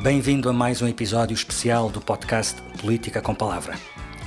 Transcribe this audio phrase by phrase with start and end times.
[0.00, 3.74] Bem-vindo a mais um episódio especial do podcast Política com Palavra.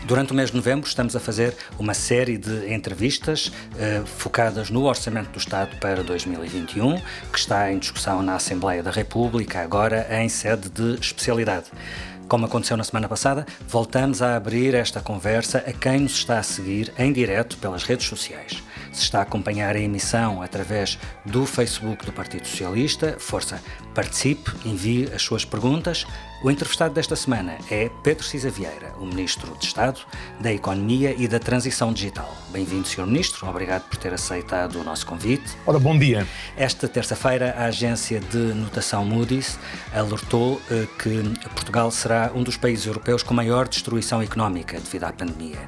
[0.06, 4.84] Durante o mês de novembro estamos a fazer uma série de entrevistas eh, focadas no
[4.84, 7.00] Orçamento do Estado para 2021,
[7.32, 11.68] que está em discussão na Assembleia da República, agora em sede de especialidade.
[12.28, 16.44] Como aconteceu na semana passada, voltamos a abrir esta conversa a quem nos está a
[16.44, 18.62] seguir em direto pelas redes sociais.
[18.92, 23.62] Se está a acompanhar a emissão através do Facebook do Partido Socialista, força,
[23.96, 26.06] participe, envie as suas perguntas.
[26.44, 30.02] O entrevistado desta semana é Pedro Cisa Vieira, o Ministro de Estado
[30.40, 32.36] da Economia e da Transição Digital.
[32.50, 33.06] Bem-vindo, Sr.
[33.06, 33.48] Ministro.
[33.48, 35.56] Obrigado por ter aceitado o nosso convite.
[35.68, 36.28] Ora, bom dia.
[36.58, 39.60] Esta terça-feira, a agência de notação Moody's
[39.94, 45.14] alertou eh, que Portugal será um dos países europeus com maior destruição económica devido à
[45.14, 45.60] pandemia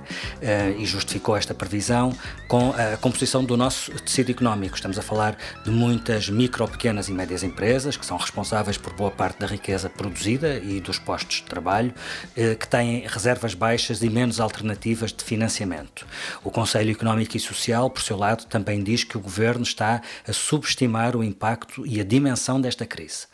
[0.42, 4.76] eh, e justificou esta previsão com a composição do nosso tecido económico.
[4.76, 9.12] Estamos a falar de muitas micro, pequenas e médias empresas que são responsáveis por boa
[9.12, 11.94] parte da riqueza produzida e dos postos de trabalho,
[12.36, 16.08] eh, que têm reservas baixas e menos alternativas de financiamento.
[16.44, 20.34] O Conselho Económico e Social, por seu lado, também diz que o governo está a
[20.34, 23.28] subestimar o impacto e a dimensão desta crise.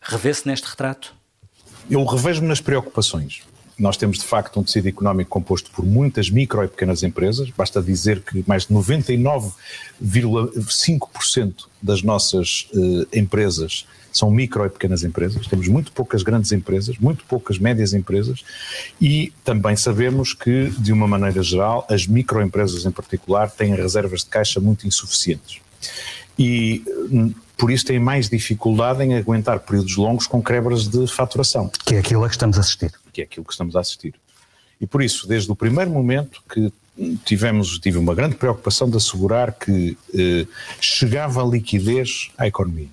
[0.00, 1.14] Revê-se neste retrato?
[1.90, 3.42] Eu revejo-me nas preocupações.
[3.78, 7.50] Nós temos, de facto, um tecido económico composto por muitas micro e pequenas empresas.
[7.50, 15.46] Basta dizer que mais de 99,5% das nossas uh, empresas são micro e pequenas empresas,
[15.46, 18.42] temos muito poucas grandes empresas, muito poucas médias empresas
[19.00, 24.30] e também sabemos que, de uma maneira geral, as microempresas em particular têm reservas de
[24.30, 25.60] caixa muito insuficientes.
[26.38, 31.70] E hum, por isso têm mais dificuldade em aguentar períodos longos com quebras de faturação.
[31.84, 32.92] Que é aquilo a que estamos a assistir.
[33.16, 34.14] Que é aquilo que estamos a assistir.
[34.78, 36.70] E por isso, desde o primeiro momento que
[37.24, 40.46] tivemos, tive uma grande preocupação de assegurar que eh,
[40.78, 42.90] chegava liquidez à economia.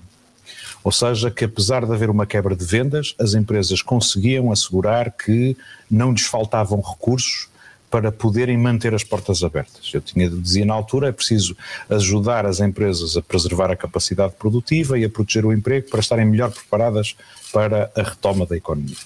[0.82, 5.54] Ou seja, que apesar de haver uma quebra de vendas, as empresas conseguiam assegurar que
[5.90, 7.48] não lhes faltavam recursos
[7.90, 9.90] para poderem manter as portas abertas.
[9.92, 11.54] Eu tinha dizia na altura, é preciso
[11.90, 16.24] ajudar as empresas a preservar a capacidade produtiva e a proteger o emprego para estarem
[16.24, 17.14] melhor preparadas
[17.52, 18.96] para a retoma da economia.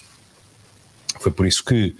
[1.20, 1.94] Foi por isso que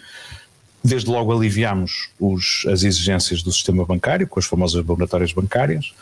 [0.83, 5.93] Desde logo aliviámos os, as exigências do sistema bancário, com as famosas laboratórias bancárias,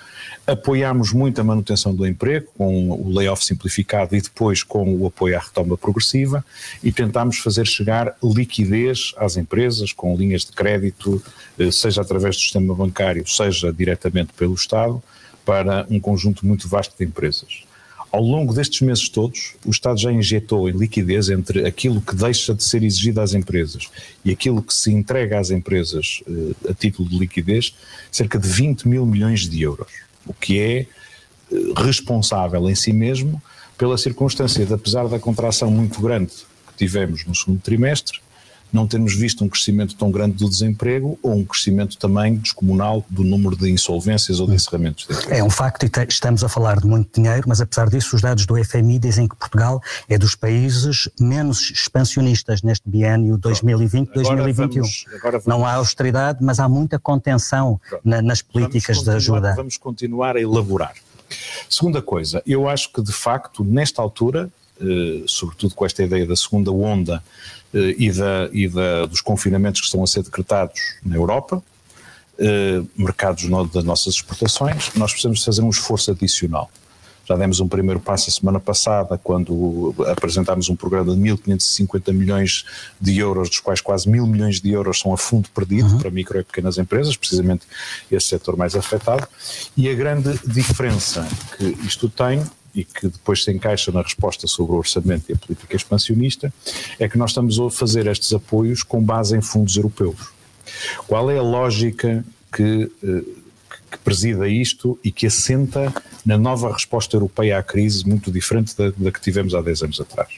[0.46, 5.36] apoiámos muito a manutenção do emprego, com o layoff simplificado e depois com o apoio
[5.36, 6.44] à retoma progressiva,
[6.84, 11.22] e tentámos fazer chegar liquidez às empresas com linhas de crédito,
[11.58, 15.02] eh, seja através do sistema bancário, seja diretamente pelo Estado,
[15.44, 17.65] para um conjunto muito vasto de empresas.
[18.16, 22.54] Ao longo destes meses todos, o Estado já injetou em liquidez entre aquilo que deixa
[22.54, 23.90] de ser exigido às empresas
[24.24, 27.74] e aquilo que se entrega às empresas eh, a título de liquidez,
[28.10, 29.92] cerca de 20 mil milhões de euros,
[30.26, 30.86] o que é eh,
[31.76, 33.42] responsável em si mesmo
[33.76, 36.32] pela circunstância de, apesar da contração muito grande
[36.68, 38.18] que tivemos no segundo trimestre,
[38.72, 43.22] não termos visto um crescimento tão grande do desemprego ou um crescimento também descomunal do
[43.22, 45.06] número de insolvências ou de encerramentos.
[45.06, 48.22] De é um facto e estamos a falar de muito dinheiro, mas apesar disso os
[48.22, 55.46] dados do FMI dizem que Portugal é dos países menos expansionistas neste biênio 2020-2021.
[55.46, 59.54] Não há austeridade, mas há muita contenção na, nas políticas de ajuda.
[59.54, 60.94] Vamos continuar a elaborar.
[61.68, 64.48] Segunda coisa, eu acho que de facto nesta altura,
[64.80, 67.22] eh, sobretudo com esta ideia da segunda onda
[67.98, 71.62] e, da, e da, dos confinamentos que estão a ser decretados na Europa,
[72.38, 76.70] eh, mercados no, das nossas exportações, nós precisamos fazer um esforço adicional.
[77.26, 82.64] Já demos um primeiro passo a semana passada, quando apresentámos um programa de 1.550 milhões
[83.00, 85.98] de euros, dos quais quase mil milhões de euros são a fundo perdido uhum.
[85.98, 87.66] para micro e pequenas empresas, precisamente
[88.12, 89.26] esse setor mais afetado.
[89.76, 91.26] E a grande diferença
[91.56, 92.44] que isto tem
[92.76, 96.52] e que depois se encaixa na resposta sobre o orçamento e a política expansionista,
[96.98, 100.28] é que nós estamos a fazer estes apoios com base em fundos europeus.
[101.08, 103.22] Qual é a lógica que, eh,
[103.90, 105.92] que presida isto e que assenta
[106.24, 110.00] na nova resposta europeia à crise, muito diferente da, da que tivemos há 10 anos
[110.00, 110.28] atrás?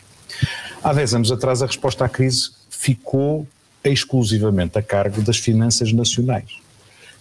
[0.82, 3.48] Há 10 anos atrás, a resposta à crise ficou
[3.82, 6.67] exclusivamente a cargo das finanças nacionais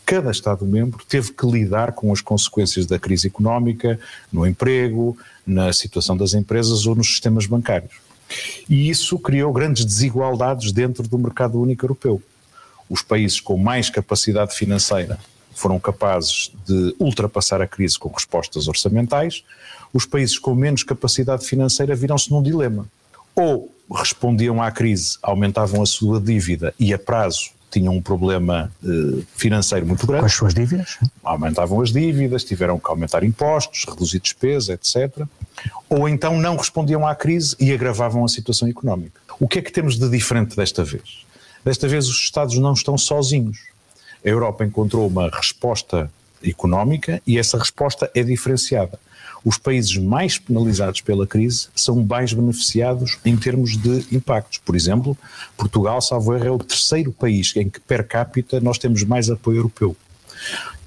[0.07, 3.99] cada Estado-membro teve que lidar com as consequências da crise económica,
[4.31, 7.91] no emprego, na situação das empresas ou nos sistemas bancários.
[8.69, 12.23] E isso criou grandes desigualdades dentro do mercado único europeu.
[12.89, 15.19] Os países com mais capacidade financeira
[15.53, 19.43] foram capazes de ultrapassar a crise com respostas orçamentais,
[19.93, 22.87] os países com menos capacidade financeira viram-se num dilema.
[23.35, 29.23] Ou respondiam à crise, aumentavam a sua dívida e a prazo tinham um problema uh,
[29.35, 30.21] financeiro muito grande.
[30.21, 30.97] Com as suas dívidas?
[31.23, 35.25] Aumentavam as dívidas, tiveram que aumentar impostos, reduzir despesa, etc.
[35.89, 39.19] Ou então não respondiam à crise e agravavam a situação económica.
[39.39, 41.25] O que é que temos de diferente desta vez?
[41.63, 43.57] Desta vez os Estados não estão sozinhos.
[44.25, 46.09] A Europa encontrou uma resposta
[46.43, 48.99] económica e essa resposta é diferenciada
[49.47, 54.57] os países mais penalizados pela crise são mais beneficiados em termos de impactos.
[54.57, 55.17] Por exemplo,
[55.55, 59.59] Portugal, salvo erro, é o terceiro país em que per capita nós temos mais apoio
[59.59, 59.95] europeu.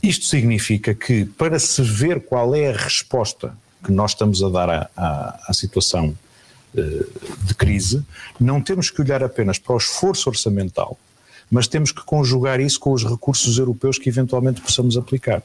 [0.03, 4.69] Isto significa que, para se ver qual é a resposta que nós estamos a dar
[4.69, 6.15] à, à, à situação
[6.75, 8.05] uh, de crise,
[8.39, 10.99] não temos que olhar apenas para o esforço orçamental,
[11.51, 15.43] mas temos que conjugar isso com os recursos europeus que eventualmente possamos aplicar.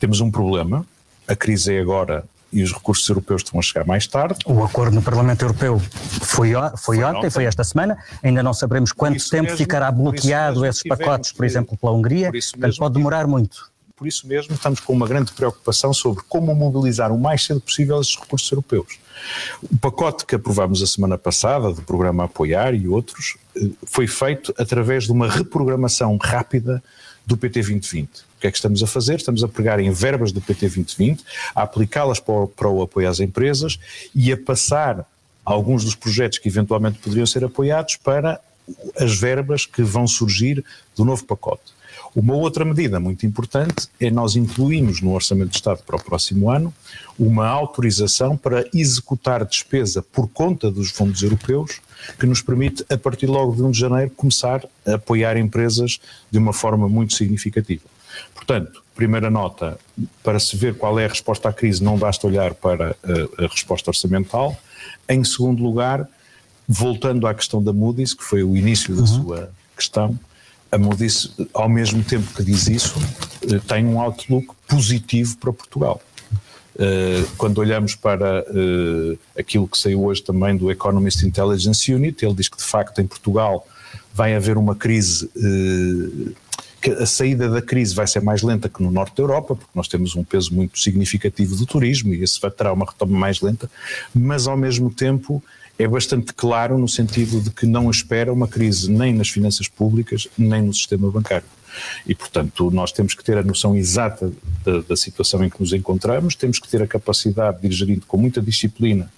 [0.00, 0.84] Temos um problema,
[1.28, 4.38] a crise é agora e os recursos europeus estão a chegar mais tarde.
[4.46, 5.78] O acordo no Parlamento Europeu
[6.22, 10.64] foi, foi, foi ontem, foi esta semana, ainda não saberemos quanto tempo mesmo, ficará bloqueado
[10.64, 13.70] esses pacotes, por exemplo, pela Hungria, portanto mesmo, pode demorar muito.
[13.96, 18.00] Por isso mesmo estamos com uma grande preocupação sobre como mobilizar o mais cedo possível
[18.00, 18.98] esses recursos europeus.
[19.62, 24.54] O pacote que aprovámos a semana passada, do programa Apoiar e outros, eh, foi feito
[24.58, 26.82] através de uma reprogramação rápida
[27.26, 29.16] do PT 2020 o que é que estamos a fazer?
[29.16, 31.24] Estamos a pegar em verbas do PT 2020,
[31.54, 33.78] a aplicá-las para, o, para o apoio às empresas
[34.14, 35.06] e a passar
[35.44, 38.40] alguns dos projetos que eventualmente poderiam ser apoiados para
[38.98, 40.64] as verbas que vão surgir
[40.96, 41.76] do novo pacote.
[42.14, 46.50] Uma outra medida muito importante é nós incluímos no Orçamento de Estado para o próximo
[46.50, 46.72] ano
[47.18, 51.80] uma autorização para executar despesa por conta dos fundos europeus
[52.18, 55.98] que nos permite, a partir logo de 1 de janeiro, começar a apoiar empresas
[56.30, 57.82] de uma forma muito significativa.
[58.34, 59.78] Portanto, primeira nota,
[60.22, 63.48] para se ver qual é a resposta à crise, não basta olhar para a, a
[63.48, 64.56] resposta orçamental.
[65.08, 66.08] Em segundo lugar,
[66.66, 69.06] voltando à questão da Moody's, que foi o início da uhum.
[69.06, 70.18] sua questão,
[70.70, 72.94] a Moody's, ao mesmo tempo que diz isso,
[73.42, 76.00] eh, tem um outlook positivo para Portugal.
[76.78, 82.34] Eh, quando olhamos para eh, aquilo que saiu hoje também do Economist Intelligence Unit, ele
[82.34, 83.66] diz que de facto em Portugal
[84.12, 85.30] vai haver uma crise
[86.80, 89.72] que a saída da crise vai ser mais lenta que no norte da Europa, porque
[89.74, 93.70] nós temos um peso muito significativo do turismo e esse terá uma retoma mais lenta,
[94.14, 95.42] mas ao mesmo tempo
[95.78, 100.26] é bastante claro no sentido de que não espera uma crise nem nas finanças públicas,
[100.36, 101.46] nem no sistema bancário.
[102.06, 104.32] E, portanto, nós temos que ter a noção exata
[104.64, 108.06] da, da situação em que nos encontramos, temos que ter a capacidade de ir gerindo
[108.06, 109.10] com muita disciplina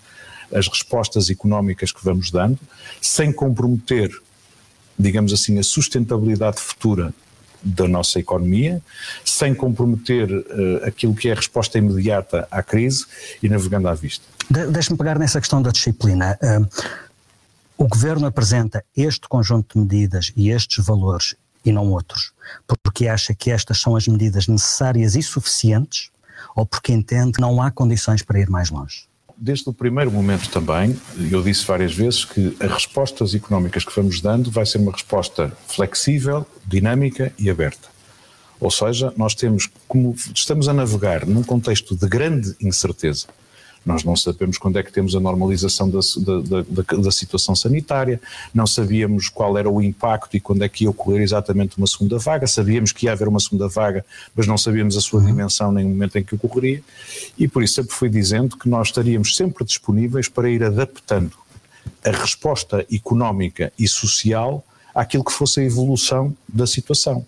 [0.52, 2.58] as respostas económicas que vamos dando,
[3.00, 4.11] sem comprometer,
[4.99, 7.14] digamos assim, a sustentabilidade futura
[7.62, 8.81] da nossa economia,
[9.25, 13.06] sem comprometer uh, aquilo que é a resposta imediata à crise
[13.43, 14.25] e navegando à vista.
[14.50, 16.38] De Deixe-me pegar nessa questão da disciplina.
[16.43, 16.69] Uh,
[17.76, 22.32] o Governo apresenta este conjunto de medidas e estes valores e não outros,
[22.82, 26.11] porque acha que estas são as medidas necessárias e suficientes
[26.56, 29.06] ou porque entende que não há condições para ir mais longe?
[29.40, 30.99] Desde o primeiro momento também,
[31.31, 35.56] eu disse várias vezes que as respostas económicas que vamos dando vai ser uma resposta
[35.69, 37.88] flexível, dinâmica e aberta.
[38.61, 43.26] Ou seja, nós temos, como estamos a navegar num contexto de grande incerteza,
[43.88, 48.20] nós não sabemos quando é que temos a normalização da, da, da, da, situação sanitária,
[48.52, 52.18] não sabíamos qual era o impacto e quando é que ia ocorrer exatamente uma segunda
[52.18, 54.04] vaga, sabíamos que ia haver uma segunda vaga,
[54.37, 55.26] mas não sabíamos a sua uhum.
[55.26, 56.83] dimensão nem o momento em que ocorreria,
[57.38, 61.33] e por isso sempre fui dizendo que nós estaríamos sempre disponíveis para ir adaptando
[62.04, 64.62] a resposta económica e social
[64.95, 67.25] àquilo que fosse a evolução da situação.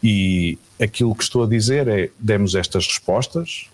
[0.00, 3.68] E aquilo que estou a dizer é: demos estas respostas,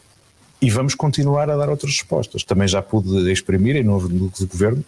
[0.60, 2.42] e vamos continuar a dar outras respostas.
[2.42, 4.84] Também já pude exprimir, em nome do Governo,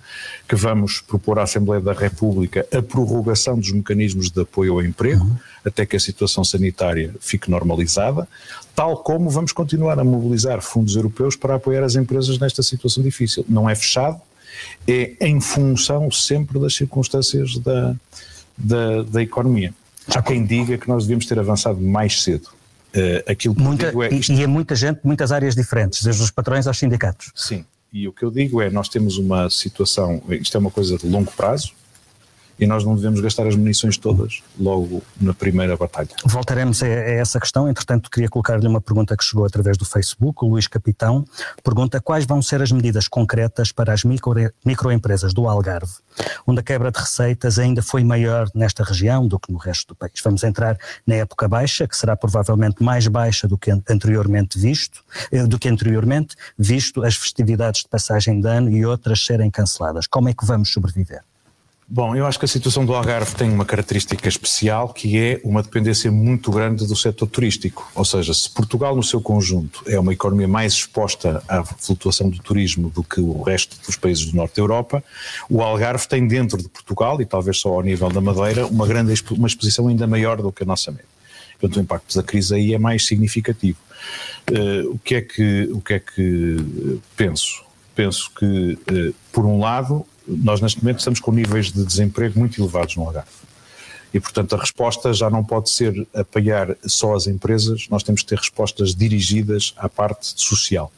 [0.48, 5.24] que vamos propor à Assembleia da República a prorrogação dos mecanismos de apoio ao emprego,
[5.24, 5.36] uhum.
[5.64, 8.26] até que a situação sanitária fique normalizada,
[8.74, 13.44] tal como vamos continuar a mobilizar fundos europeus para apoiar as empresas nesta situação difícil.
[13.48, 14.20] Não é fechado,
[14.86, 17.94] é em função sempre das circunstâncias da,
[18.56, 19.74] da, da economia.
[20.08, 22.48] Há quem diga que nós devíamos ter avançado mais cedo.
[22.94, 24.08] Uh, aquilo que Muita, digo é.
[24.08, 24.32] Isto...
[24.32, 27.30] E, e é muita gente, muitas áreas diferentes, desde os patrões aos sindicatos.
[27.34, 30.96] Sim, e o que eu digo é: nós temos uma situação, isto é uma coisa
[30.96, 31.72] de longo prazo,
[32.58, 36.08] e nós não devemos gastar as munições todas logo na primeira batalha.
[36.24, 40.44] Voltaremos a, a essa questão, entretanto queria colocar-lhe uma pergunta que chegou através do Facebook,
[40.44, 41.24] o Luís Capitão
[41.62, 44.34] pergunta quais vão ser as medidas concretas para as micro,
[44.64, 45.92] microempresas do Algarve,
[46.46, 49.94] onde a quebra de receitas ainda foi maior nesta região do que no resto do
[49.94, 50.20] país.
[50.22, 55.46] Vamos entrar na época baixa, que será provavelmente mais baixa do que anteriormente visto, eh,
[55.46, 60.06] do que anteriormente, visto as festividades de passagem de ano e outras serem canceladas.
[60.06, 61.22] Como é que vamos sobreviver?
[61.90, 65.62] Bom, eu acho que a situação do Algarve tem uma característica especial que é uma
[65.62, 67.90] dependência muito grande do setor turístico.
[67.94, 72.38] Ou seja, se Portugal no seu conjunto é uma economia mais exposta à flutuação do
[72.40, 75.02] turismo do que o resto dos países do norte da Europa,
[75.48, 79.14] o Algarve tem dentro de Portugal, e talvez só ao nível da Madeira, uma grande
[79.30, 81.06] uma exposição ainda maior do que a nossa média.
[81.58, 83.78] Portanto, o impacto da crise aí é mais significativo.
[84.50, 87.64] Uh, o, que é que, o que é que penso?
[87.94, 92.60] Penso que, uh, por um lado, nós neste momento estamos com níveis de desemprego muito
[92.60, 93.30] elevados no Algarve.
[94.12, 98.28] E, portanto, a resposta já não pode ser apoiar só as empresas, nós temos que
[98.28, 100.90] ter respostas dirigidas à parte social.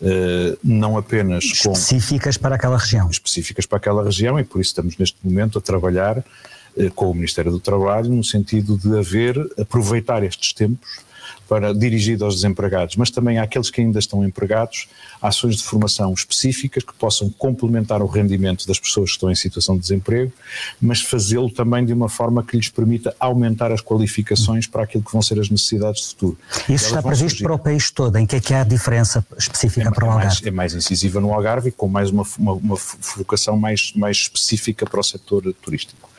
[0.00, 3.08] Uh, não apenas específicas com, para aquela região.
[3.08, 7.14] Específicas para aquela região, e por isso estamos neste momento a trabalhar uh, com o
[7.14, 10.98] Ministério do Trabalho no sentido de haver, aproveitar estes tempos
[11.48, 14.88] para dirigido aos desempregados, mas também àqueles que ainda estão empregados,
[15.20, 19.76] ações de formação específicas que possam complementar o rendimento das pessoas que estão em situação
[19.76, 20.32] de desemprego,
[20.80, 25.12] mas fazê-lo também de uma forma que lhes permita aumentar as qualificações para aquilo que
[25.12, 26.38] vão ser as necessidades de futuro.
[26.68, 27.44] Isso está previsto surgir.
[27.44, 30.26] para o país todo, em que é que há diferença específica é, para o Algarve?
[30.26, 33.92] É mais, é mais incisiva no Algarve e com mais uma, uma, uma focação mais,
[33.94, 36.10] mais específica para o setor turístico.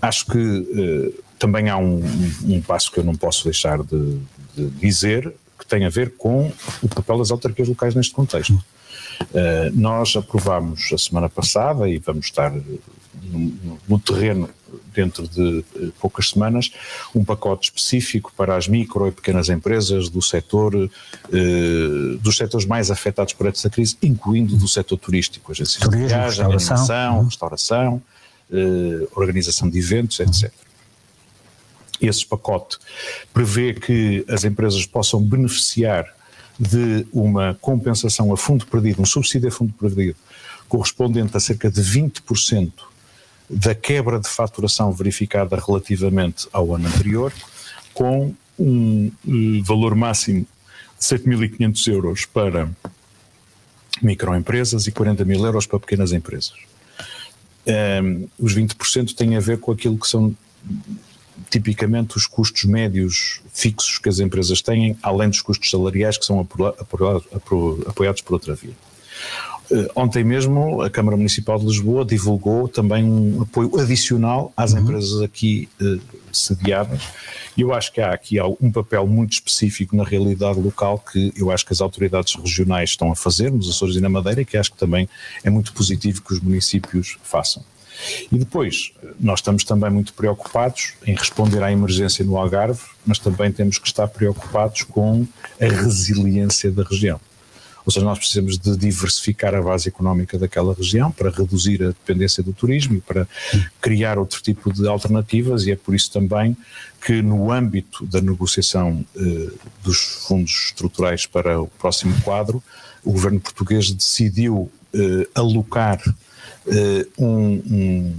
[0.00, 4.18] Acho que uh, também há um, um, um, passo que eu não posso deixar de,
[4.56, 6.50] de dizer que tem a ver com
[6.82, 8.54] o papel das autarquias locais neste contexto.
[8.54, 14.48] Uh, nós aprovámos a semana passada e vamos estar no, no terreno
[14.94, 16.72] dentro de uh, poucas semanas
[17.14, 22.90] um pacote específico para as micro e pequenas empresas do setor uh, dos setores mais
[22.90, 27.24] afetados por esta crise, incluindo do setor turístico, agências de viagem, animação, uhum.
[27.26, 28.02] restauração,
[29.14, 30.63] organização de eventos, etc
[32.08, 32.78] esse pacote
[33.32, 36.06] prevê que as empresas possam beneficiar
[36.58, 40.16] de uma compensação a fundo perdido, um subsídio a fundo perdido,
[40.68, 42.72] correspondente a cerca de 20%
[43.48, 47.32] da quebra de faturação verificada relativamente ao ano anterior,
[47.92, 50.46] com um eh, valor máximo
[50.98, 52.70] de 7.500 euros para
[54.02, 56.54] microempresas e 40 mil euros para pequenas empresas.
[57.66, 60.34] Um, ehm, os 20% têm a ver com aquilo que são
[61.50, 66.40] tipicamente os custos médios fixos que as empresas têm, além dos custos salariais que são
[66.40, 68.74] apoiados por outra via.
[69.70, 74.80] Uh, ontem mesmo a Câmara Municipal de Lisboa divulgou também um apoio adicional às uhum.
[74.80, 75.98] empresas aqui uh,
[76.30, 77.00] sediadas
[77.56, 81.50] e eu acho que há aqui um papel muito específico na realidade local que eu
[81.50, 84.58] acho que as autoridades regionais estão a fazer nos Açores e na Madeira e que
[84.58, 85.08] acho que também
[85.42, 87.64] é muito positivo que os municípios façam.
[88.30, 93.52] E depois, nós estamos também muito preocupados em responder à emergência no Algarve, mas também
[93.52, 95.26] temos que estar preocupados com
[95.60, 97.20] a resiliência da região.
[97.86, 102.42] Ou seja, nós precisamos de diversificar a base económica daquela região para reduzir a dependência
[102.42, 103.28] do turismo e para
[103.80, 106.56] criar outro tipo de alternativas, e é por isso também
[107.04, 109.50] que, no âmbito da negociação eh,
[109.82, 112.62] dos fundos estruturais para o próximo quadro,
[113.04, 116.00] o governo português decidiu eh, alocar
[117.18, 118.14] um, um,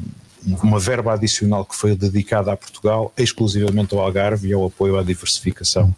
[0.64, 5.04] uma verba adicional que foi dedicada a Portugal, exclusivamente ao Algarve e ao apoio à
[5.04, 5.94] diversificação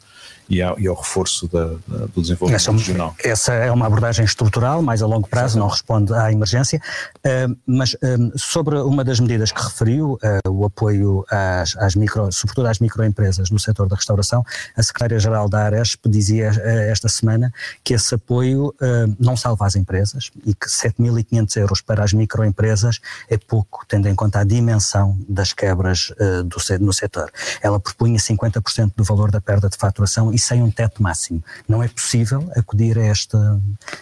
[0.50, 3.16] e ao, e ao reforço da, da, do desenvolvimento essa, regional.
[3.24, 6.82] Essa é uma abordagem estrutural, mais a longo prazo, não responde à emergência,
[7.18, 7.98] uh, mas uh,
[8.36, 13.50] sobre uma das medidas que referiu, uh, o apoio às, às, micro, sobretudo às microempresas
[13.50, 14.44] no setor da restauração,
[14.76, 18.74] a secretária-geral da Aresp dizia esta semana que esse apoio
[19.20, 23.00] não salva as empresas e que 7.500 euros para as microempresas
[23.30, 26.14] é pouco, tendo em conta a dimensão das quebras
[26.46, 27.32] do, no setor.
[27.62, 31.44] Ela propunha 50% do valor da perda de faturação e sem um teto máximo.
[31.68, 33.60] Não é possível acudir a esta,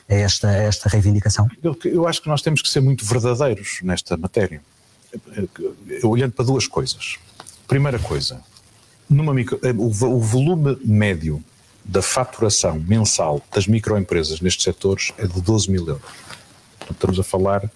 [0.10, 1.48] a esta, a esta reivindicação?
[1.64, 4.62] Eu, eu acho que nós temos que ser muito verdadeiros nesta matéria,
[6.04, 7.16] olhando para duas coisas.
[7.66, 8.42] Primeira coisa,
[9.10, 11.42] numa micro, o, o volume médio
[11.86, 16.12] da faturação mensal das microempresas nestes setores é de 12 mil euros.
[16.92, 17.72] Estamos a falar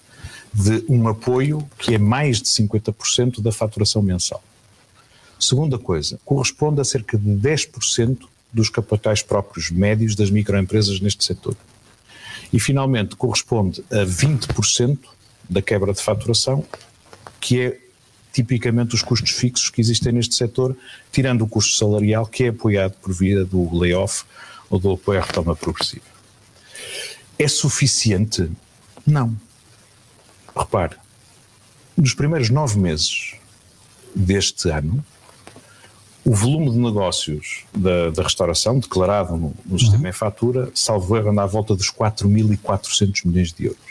[0.54, 4.44] de um apoio que é mais de 50% da faturação mensal.
[5.39, 11.56] Segunda coisa, corresponde a cerca de 10% dos capitais próprios médios das microempresas neste setor.
[12.51, 14.98] E, finalmente, corresponde a 20%
[15.50, 16.65] da quebra de faturação,
[17.39, 17.79] que é
[18.32, 20.75] tipicamente os custos fixos que existem neste setor,
[21.12, 24.24] tirando o custo salarial, que é apoiado por via do layoff
[24.70, 26.06] ou do apoio à retoma progressiva.
[27.38, 28.50] É suficiente?
[29.06, 29.36] Não.
[30.56, 30.96] Repare,
[31.98, 33.36] nos primeiros nove meses
[34.15, 35.03] deste ano,
[36.29, 40.09] o volume de negócios da, da restauração, declarado no, no sistema uhum.
[40.09, 43.81] em fatura, salvo erro, anda à volta dos 4.400 milhões de euros.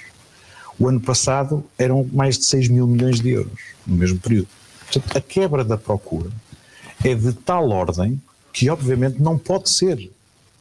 [0.79, 4.47] O ano passado eram mais de 6 mil milhões de euros, no mesmo período.
[4.85, 6.31] Portanto, a quebra da procura
[7.05, 10.09] é de tal ordem que, obviamente, não pode ser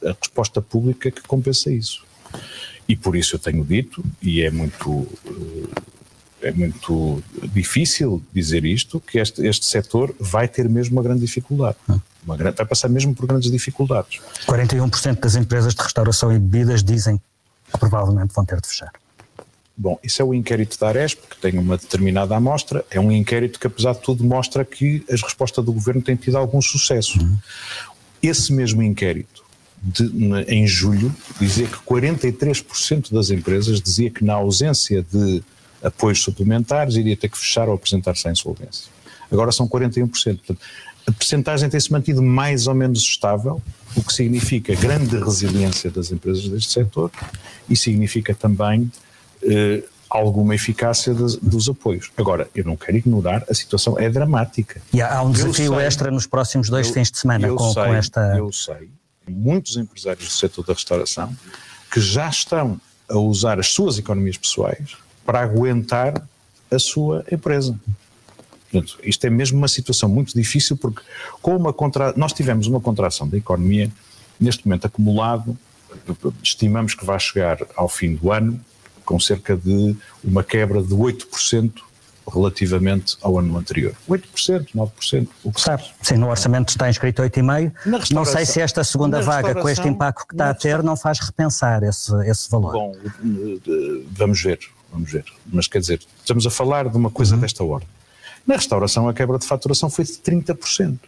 [0.04, 2.04] a resposta pública que compensa isso.
[2.88, 5.80] E por isso eu tenho dito, e é muito, eh,
[6.42, 11.76] é muito difícil dizer isto, que este, este setor vai ter mesmo uma grande dificuldade.
[12.24, 14.20] Uma grande, vai passar mesmo por grandes dificuldades.
[14.46, 17.20] 41% das empresas de restauração e bebidas dizem
[17.72, 18.92] que provavelmente vão ter de fechar.
[19.76, 22.84] Bom, isso é o inquérito da Aresp, que tem uma determinada amostra.
[22.90, 26.36] É um inquérito que, apesar de tudo, mostra que a resposta do governo tem tido
[26.36, 27.20] algum sucesso.
[27.20, 27.38] Uhum.
[28.20, 29.44] Esse mesmo inquérito
[29.80, 30.04] de,
[30.48, 35.42] em julho, dizia que 43% das empresas dizia que na ausência de
[35.82, 38.90] apoios suplementares iria ter que fechar ou apresentar-se à insolvência.
[39.30, 40.08] Agora são 41%.
[40.08, 40.58] Portanto,
[41.06, 43.62] a percentagem tem-se mantido mais ou menos estável,
[43.96, 47.10] o que significa grande resiliência das empresas deste setor
[47.68, 48.92] e significa também
[49.42, 52.10] eh, alguma eficácia dos, dos, apoios.
[52.16, 54.82] Agora, eu não quero ignorar, a situação é dramática.
[54.92, 57.84] E há um desafio sei, extra nos próximos dois eu, fins de semana com, sei,
[57.84, 58.20] com esta.
[58.36, 58.90] Eu sei,
[59.26, 61.34] muitos empresários do setor da restauração
[61.90, 64.96] que já estão a usar as suas economias pessoais
[65.28, 66.26] para aguentar
[66.70, 67.78] a sua empresa.
[68.70, 71.02] Portanto, isto é mesmo uma situação muito difícil porque
[71.42, 72.14] com uma contra...
[72.16, 73.92] nós tivemos uma contração da economia
[74.40, 75.54] neste momento acumulado,
[76.42, 78.58] estimamos que vai chegar ao fim do ano
[79.04, 79.94] com cerca de
[80.24, 81.72] uma quebra de 8%
[82.26, 83.94] relativamente ao ano anterior.
[84.08, 85.84] 8%, 9%, o que sabe.
[86.00, 88.12] Sim, no orçamento está inscrito 8,5%.
[88.12, 91.18] Não sei se esta segunda vaga, com este impacto que está a ter, não faz
[91.20, 92.72] repensar esse, esse valor.
[92.72, 94.58] Bom, eh, vamos ver,
[94.92, 95.24] vamos ver.
[95.46, 97.40] Mas quer dizer, estamos a falar de uma coisa uhum.
[97.40, 97.88] desta ordem.
[98.46, 100.98] Na restauração, a quebra de faturação foi de 30%.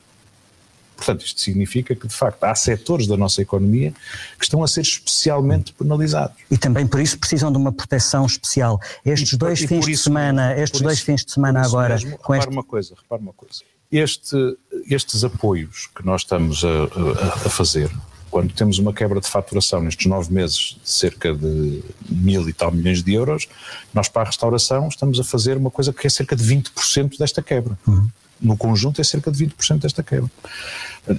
[1.00, 3.94] Portanto, isto significa que, de facto, há setores da nossa economia
[4.38, 6.36] que estão a ser especialmente penalizados.
[6.50, 8.78] E também por isso precisam de uma proteção especial.
[9.04, 11.94] Estes e, dois e fins de semana, estes dois isso, fins de semana agora.
[11.94, 12.52] Mesmo, com repare este...
[12.52, 13.62] uma coisa, repare uma coisa.
[13.90, 14.36] Este,
[14.90, 17.90] estes apoios que nós estamos a, a, a fazer,
[18.30, 22.70] quando temos uma quebra de faturação nestes nove meses de cerca de mil e tal
[22.70, 23.48] milhões de euros,
[23.92, 27.42] nós para a restauração estamos a fazer uma coisa que é cerca de 20% desta
[27.42, 27.78] quebra.
[27.86, 28.08] Uhum
[28.40, 30.30] no conjunto é cerca de 20% desta quebra.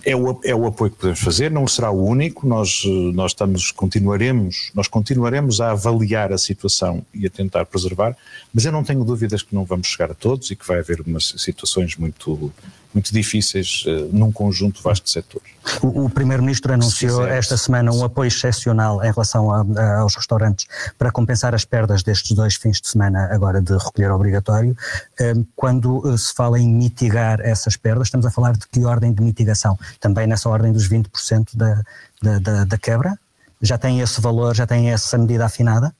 [0.06, 3.72] É o, é o apoio que podemos fazer, não será o único, nós, nós estamos,
[3.72, 8.16] continuaremos, nós continuaremos a avaliar a situação e a tentar preservar,
[8.54, 11.02] mas eu não tenho dúvidas que não vamos chegar a todos e que vai haver
[11.02, 12.54] umas situações muito,
[12.94, 15.50] muito difíceis uh, num conjunto vasto de setores.
[15.82, 20.66] O, o Primeiro-Ministro anunciou esta semana um apoio excepcional em relação a, a, aos restaurantes
[20.98, 24.76] para compensar as perdas destes dois fins de semana agora de recolher obrigatório.
[25.20, 29.14] Um, quando uh, se fala em mitigar essas perdas, estamos a falar de que ordem
[29.14, 29.78] de mitigação?
[30.00, 31.82] Também nessa ordem dos 20% da,
[32.22, 33.18] da, da, da quebra?
[33.62, 35.94] Já tem esse valor, já tem essa medida afinada?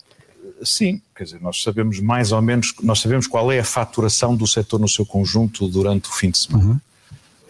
[0.64, 4.48] Sim, quer dizer, nós sabemos mais ou menos, nós sabemos qual é a faturação do
[4.48, 6.66] setor no seu conjunto durante o fim de semana.
[6.66, 6.80] Uhum.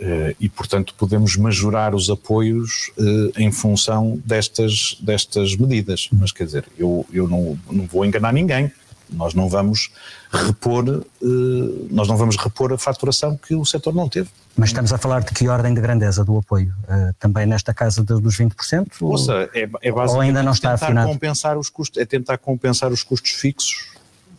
[0.02, 6.10] Uh, e, portanto, podemos majorar os apoios uh, em função destas, destas medidas.
[6.12, 6.20] Uhum.
[6.22, 8.72] Mas, quer dizer, eu, eu não, não vou enganar ninguém
[9.12, 9.92] nós não vamos
[10.32, 14.30] repor, uh, nós não vamos repor a faturação que o setor não teve.
[14.56, 16.74] Mas estamos a falar de que ordem de grandeza do apoio?
[16.84, 18.88] Uh, também nesta casa dos 20%?
[19.02, 21.10] Ouça, é, é basicamente ou ainda não está tentar afinado?
[21.10, 23.92] compensar os custos, é tentar compensar os custos fixos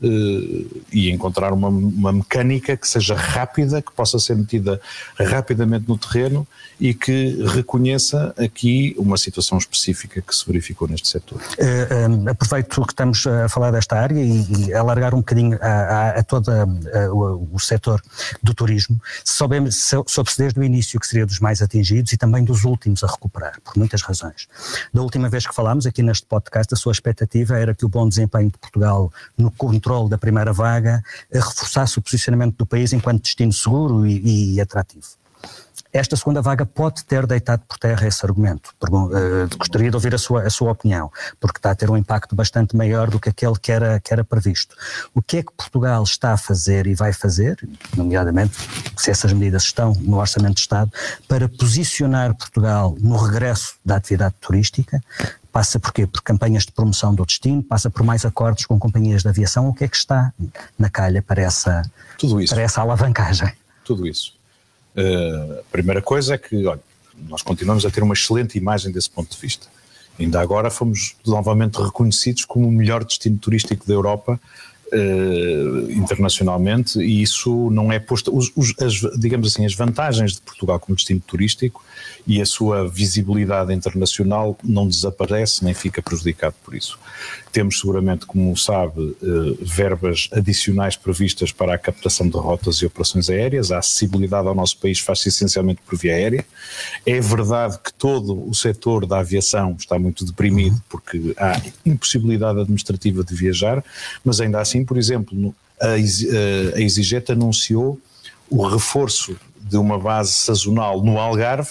[0.02, 4.80] e encontrar uma, uma mecânica que seja rápida, que possa ser metida
[5.18, 6.46] rapidamente no terreno
[6.80, 11.40] e que reconheça aqui uma situação específica que se verificou neste setor.
[11.40, 16.08] Uh, aproveito que estamos a falar desta área e, e alargar um bocadinho a, a,
[16.18, 16.50] a todo
[17.12, 18.02] o, o setor
[18.42, 19.00] do turismo.
[19.24, 23.06] Soubemos, soube-se desde o início que seria dos mais atingidos e também dos últimos a
[23.06, 24.48] recuperar, por muitas razões.
[24.92, 28.08] Da última vez que falámos aqui neste podcast, a sua expectativa era que o bom
[28.08, 31.02] desempenho de Portugal no controle da primeira vaga
[31.32, 35.06] reforçasse o posicionamento do país enquanto destino seguro e, e atrativo.
[35.92, 38.70] Esta segunda vaga pode ter deitado por terra esse argumento.
[38.82, 42.34] Uh, gostaria de ouvir a sua, a sua opinião, porque está a ter um impacto
[42.34, 44.74] bastante maior do que aquele que era, que era previsto.
[45.14, 47.58] O que é que Portugal está a fazer e vai fazer,
[47.94, 48.56] nomeadamente
[48.96, 50.90] se essas medidas estão no Orçamento de Estado,
[51.28, 54.98] para posicionar Portugal no regresso da atividade turística,
[55.52, 56.06] Passa por quê?
[56.06, 59.68] Por campanhas de promoção do destino, passa por mais acordos com companhias de aviação.
[59.68, 60.32] O que é que está
[60.78, 61.82] na calha para essa.
[62.48, 63.52] Para essa alavancagem?
[63.84, 64.34] Tudo isso.
[64.96, 66.80] Uh, a primeira coisa é que, olha,
[67.28, 69.66] nós continuamos a ter uma excelente imagem desse ponto de vista.
[70.18, 74.40] Ainda agora fomos novamente reconhecidos como o melhor destino turístico da Europa,
[75.90, 80.78] internacionalmente e isso não é posto, os, os, as, digamos assim, as vantagens de Portugal
[80.78, 81.82] como destino turístico
[82.26, 86.98] e a sua visibilidade internacional não desaparece nem fica prejudicado por isso.
[87.50, 93.28] Temos seguramente, como sabe, eh, verbas adicionais previstas para a captação de rotas e operações
[93.28, 96.44] aéreas, a acessibilidade ao nosso país faz-se essencialmente por via aérea.
[97.04, 103.22] É verdade que todo o setor da aviação está muito deprimido porque há impossibilidade administrativa
[103.24, 103.84] de viajar,
[104.24, 105.98] mas ainda assim, por exemplo, a
[106.78, 108.00] EasyJet anunciou
[108.48, 111.70] o reforço de uma base sazonal no Algarve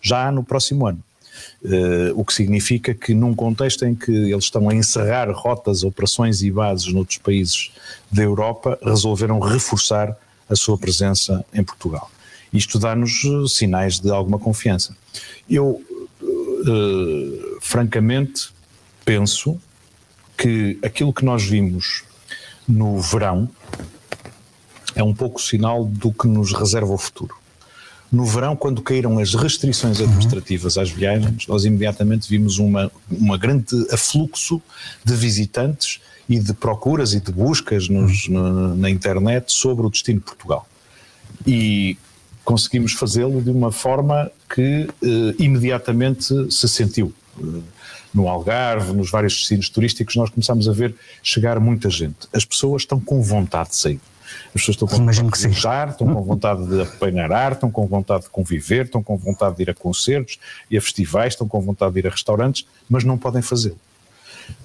[0.00, 1.02] já no próximo ano.
[1.62, 6.42] Uh, o que significa que num contexto em que eles estão a encerrar rotas, operações
[6.42, 7.70] e bases noutros países
[8.10, 10.16] da Europa, resolveram reforçar
[10.48, 12.10] a sua presença em Portugal.
[12.52, 14.94] Isto dá-nos eh, sinais de alguma confiança.
[15.48, 15.82] Eu,
[16.20, 18.50] uh, francamente,
[19.04, 19.58] penso
[20.36, 22.04] que aquilo que nós vimos
[22.68, 23.48] no verão
[24.94, 27.34] é um pouco sinal do que nos reserva o futuro.
[28.10, 30.04] No verão, quando caíram as restrições uhum.
[30.04, 34.60] administrativas às viagens, nós imediatamente vimos uma, uma grande afluxo
[35.02, 38.34] de visitantes e de procuras e de buscas nos, uhum.
[38.34, 40.68] na, na internet sobre o destino de Portugal.
[41.46, 41.96] E
[42.44, 47.14] conseguimos fazê-lo de uma forma que eh, imediatamente se sentiu.
[48.12, 52.28] Eh, no Algarve, nos vários destinos turísticos, nós começamos a ver chegar muita gente.
[52.32, 54.00] As pessoas estão com vontade de sair.
[54.46, 57.70] As pessoas estão com Imagino vontade de viajar, estão com vontade de apanhar ar, estão
[57.70, 60.38] com vontade de conviver, estão com vontade de ir a concertos
[60.70, 63.78] e a festivais, estão com vontade de ir a restaurantes, mas não podem fazê-lo.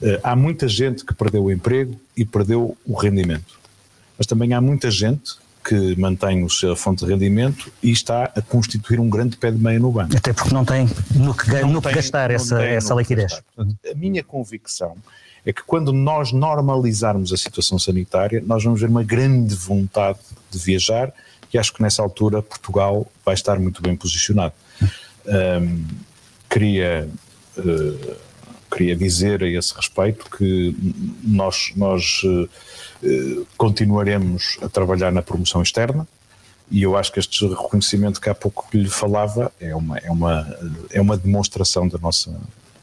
[0.01, 3.59] Uh, há muita gente que perdeu o emprego e perdeu o rendimento.
[4.17, 5.35] Mas também há muita gente
[5.67, 9.57] que mantém a sua fonte de rendimento e está a constituir um grande pé de
[9.57, 10.15] meia no banco.
[10.15, 13.41] Até porque não tem no que, no tem, que gastar essa, essa liquidez.
[13.57, 14.95] a minha convicção
[15.45, 20.57] é que quando nós normalizarmos a situação sanitária, nós vamos ver uma grande vontade de
[20.57, 21.11] viajar
[21.53, 24.53] e acho que nessa altura Portugal vai estar muito bem posicionado.
[25.25, 25.85] Um,
[26.49, 27.09] queria,
[27.57, 28.15] uh,
[28.71, 30.73] queria dizer a esse respeito que
[31.23, 32.49] nós, nós uh,
[33.57, 36.07] continuaremos a trabalhar na promoção externa,
[36.69, 40.57] e eu acho que este reconhecimento que há pouco lhe falava é uma, é uma,
[40.91, 42.31] é uma demonstração da nossa,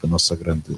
[0.03, 0.77] da nossa grande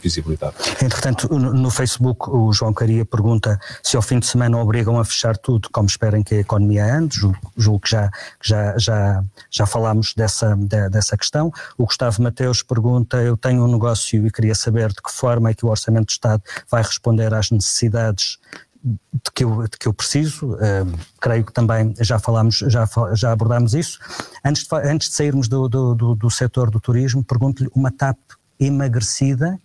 [0.00, 0.54] visibilidade.
[0.82, 5.36] Entretanto, no Facebook, o João Caria pergunta se ao fim de semana obrigam a fechar
[5.36, 7.18] tudo, como esperem que a economia ande,
[7.56, 8.10] julgo, que já,
[8.42, 10.56] já, já, já falámos dessa,
[10.90, 11.52] dessa questão.
[11.76, 15.54] O Gustavo Mateus pergunta, eu tenho um negócio e queria saber de que forma é
[15.54, 18.38] que o Orçamento do Estado vai responder às necessidades
[18.84, 23.30] de que eu, de que eu preciso, uh, creio que também já falámos, já, já
[23.30, 23.98] abordámos isso.
[24.44, 28.18] Antes de, antes de sairmos do, do, do, do setor do turismo, pergunto-lhe uma TAP
[28.58, 29.58] emagrecida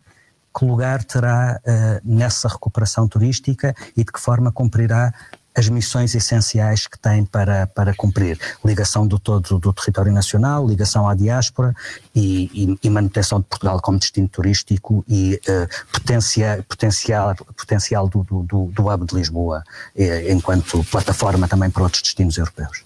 [0.58, 5.14] que lugar terá uh, nessa recuperação turística e de que forma cumprirá
[5.56, 8.40] as missões essenciais que tem para, para cumprir.
[8.64, 11.76] Ligação do todo do território nacional, ligação à diáspora
[12.14, 18.24] e, e, e manutenção de Portugal como destino turístico e uh, potencia, potencial, potencial do,
[18.24, 19.64] do, do hub de Lisboa
[19.96, 22.84] eh, enquanto plataforma também para outros destinos europeus.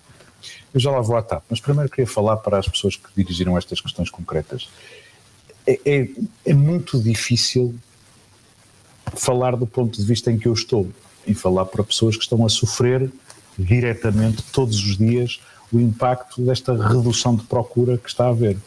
[0.74, 3.58] Eu já lá vou à TAP, mas primeiro queria falar para as pessoas que dirigiram
[3.58, 4.70] estas questões concretas
[5.66, 6.10] é, é,
[6.46, 7.76] é muito difícil
[9.16, 10.90] falar do ponto de vista em que eu estou
[11.26, 13.12] e falar para pessoas que estão a sofrer
[13.58, 15.40] diretamente todos os dias
[15.72, 18.58] o impacto desta redução de procura que está a haver.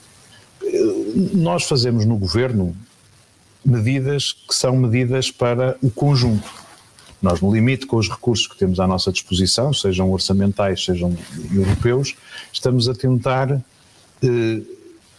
[1.35, 2.75] Nós fazemos no governo
[3.65, 6.51] medidas que são medidas para o conjunto.
[7.21, 11.17] Nós, no limite com os recursos que temos à nossa disposição, sejam orçamentais, sejam
[11.53, 12.15] europeus,
[12.53, 13.63] estamos a tentar
[14.23, 14.61] eh,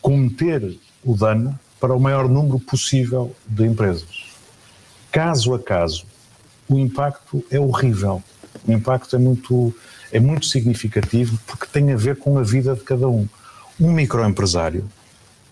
[0.01, 4.25] conter o dano para o maior número possível de empresas.
[5.11, 6.03] Caso a caso,
[6.67, 8.23] o impacto é horrível.
[8.67, 9.71] O impacto é muito,
[10.11, 13.27] é muito significativo porque tem a ver com a vida de cada um.
[13.79, 14.89] Um microempresário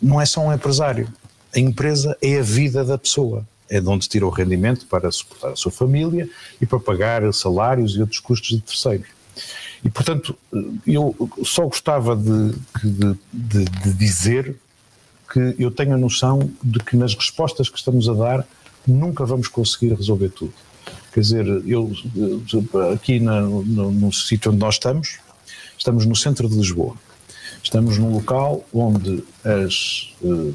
[0.02, 1.08] não é só um empresário.
[1.56, 3.46] A empresa é a vida da pessoa.
[3.70, 6.28] É de onde tira o rendimento para suportar a sua família
[6.60, 9.08] e para pagar salários e outros custos de terceiros.
[9.86, 10.36] E, portanto,
[10.88, 14.56] eu só gostava de, de, de, de dizer
[15.34, 18.48] que eu tenho a noção de que nas respostas que estamos a dar
[18.86, 20.54] nunca vamos conseguir resolver tudo.
[21.12, 21.92] Quer dizer, eu
[22.94, 25.18] aqui na, no, no sítio onde nós estamos,
[25.76, 26.96] estamos no centro de Lisboa.
[27.64, 30.54] Estamos num local onde as uh,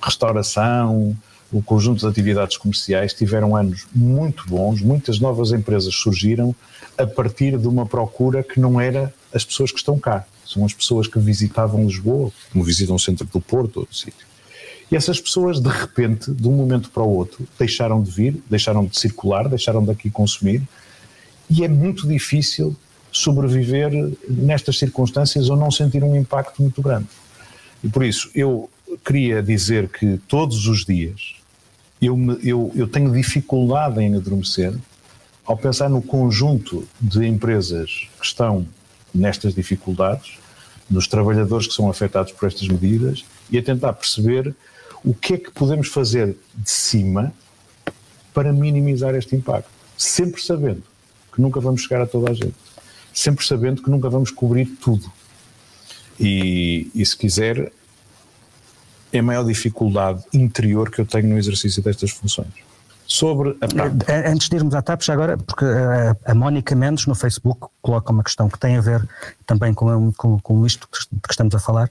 [0.00, 1.16] restauração,
[1.50, 6.54] o conjunto de atividades comerciais tiveram anos muito bons, muitas novas empresas surgiram
[6.96, 10.72] a partir de uma procura que não era as pessoas que estão cá são as
[10.72, 14.26] pessoas que visitavam Lisboa, como visitam o centro do Porto, outro sítio.
[14.90, 18.86] E essas pessoas, de repente, de um momento para o outro, deixaram de vir, deixaram
[18.86, 20.62] de circular, deixaram de aqui consumir
[21.50, 22.76] e é muito difícil
[23.10, 23.90] sobreviver
[24.28, 27.08] nestas circunstâncias ou não sentir um impacto muito grande.
[27.82, 28.70] E por isso, eu
[29.04, 31.36] queria dizer que todos os dias
[32.00, 34.74] eu, me, eu, eu tenho dificuldade em adormecer
[35.44, 38.66] ao pensar no conjunto de empresas que estão
[39.16, 40.38] nestas dificuldades,
[40.88, 44.54] nos trabalhadores que são afetados por estas medidas e a tentar perceber
[45.04, 47.32] o que é que podemos fazer de cima
[48.32, 50.82] para minimizar este impacto, sempre sabendo
[51.32, 52.54] que nunca vamos chegar a toda a gente,
[53.12, 55.10] sempre sabendo que nunca vamos cobrir tudo.
[56.18, 57.72] E, e se quiser,
[59.12, 62.65] é a maior dificuldade interior que eu tenho no exercício destas funções.
[63.06, 64.08] Sobre a TAP.
[64.08, 67.68] Eh, antes de irmos à TAP, já agora, porque a, a Mónica Mendes no Facebook
[67.80, 69.06] coloca uma questão que tem a ver
[69.46, 71.88] também com, com, com isto de que estamos a falar,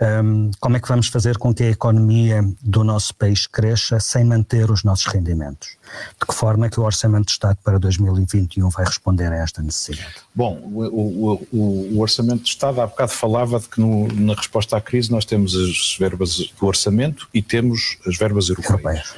[0.00, 4.24] um, como é que vamos fazer com que a economia do nosso país cresça sem
[4.24, 5.76] manter os nossos rendimentos?
[6.18, 9.60] De que forma é que o Orçamento de Estado para 2021 vai responder a esta
[9.60, 10.14] necessidade?
[10.34, 14.76] Bom, o, o, o, Orçamento de Estado há bocado falava de que no, na resposta
[14.76, 18.80] à crise nós temos as verbas do Orçamento e temos as verbas europeias.
[18.80, 19.14] europeias.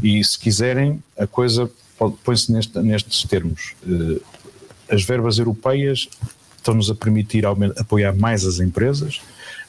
[0.00, 1.68] E se quiserem, a coisa
[2.24, 3.74] põe-se neste, nestes termos.
[3.82, 4.22] Uh,
[4.88, 6.08] as verbas europeias
[6.60, 9.20] estão-nos a permitir apoiar mais as empresas,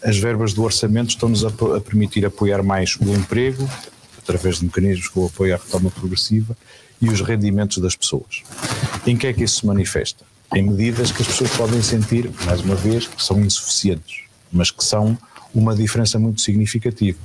[0.04, 3.70] as verbas do orçamento estão-nos a, permitir apoiar mais o emprego,
[4.18, 6.56] através de mecanismos como o apoio à retoma progressiva,
[7.02, 8.44] e os rendimentos das pessoas.
[9.06, 10.24] Em que é que isso se manifesta?
[10.54, 14.84] Em medidas que as pessoas podem sentir, mais uma vez, que são insuficientes, mas que
[14.84, 15.18] são
[15.54, 17.18] uma diferença muito significativa.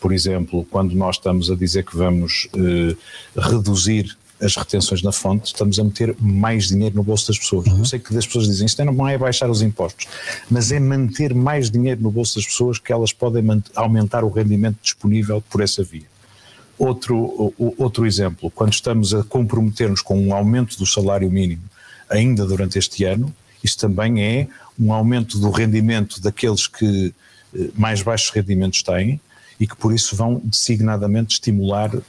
[0.00, 2.96] Por exemplo, quando nós estamos a dizer que vamos eh,
[3.36, 7.66] reduzir as retenções na fonte, estamos a meter mais dinheiro no bolso das pessoas.
[7.66, 7.78] Uhum.
[7.78, 10.06] Eu sei que as pessoas dizem isto não é baixar os impostos,
[10.50, 13.42] mas é manter mais dinheiro no bolso das pessoas que elas podem
[13.74, 16.04] aumentar o rendimento disponível por essa via.
[16.78, 21.62] Outro, outro exemplo, quando estamos a comprometer-nos com um aumento do salário mínimo
[22.08, 27.14] ainda durante este ano, isto também é um aumento do rendimento daqueles que
[27.54, 29.18] eh, mais baixos rendimentos têm
[29.58, 32.02] e que por isso vão designadamente estimular uh,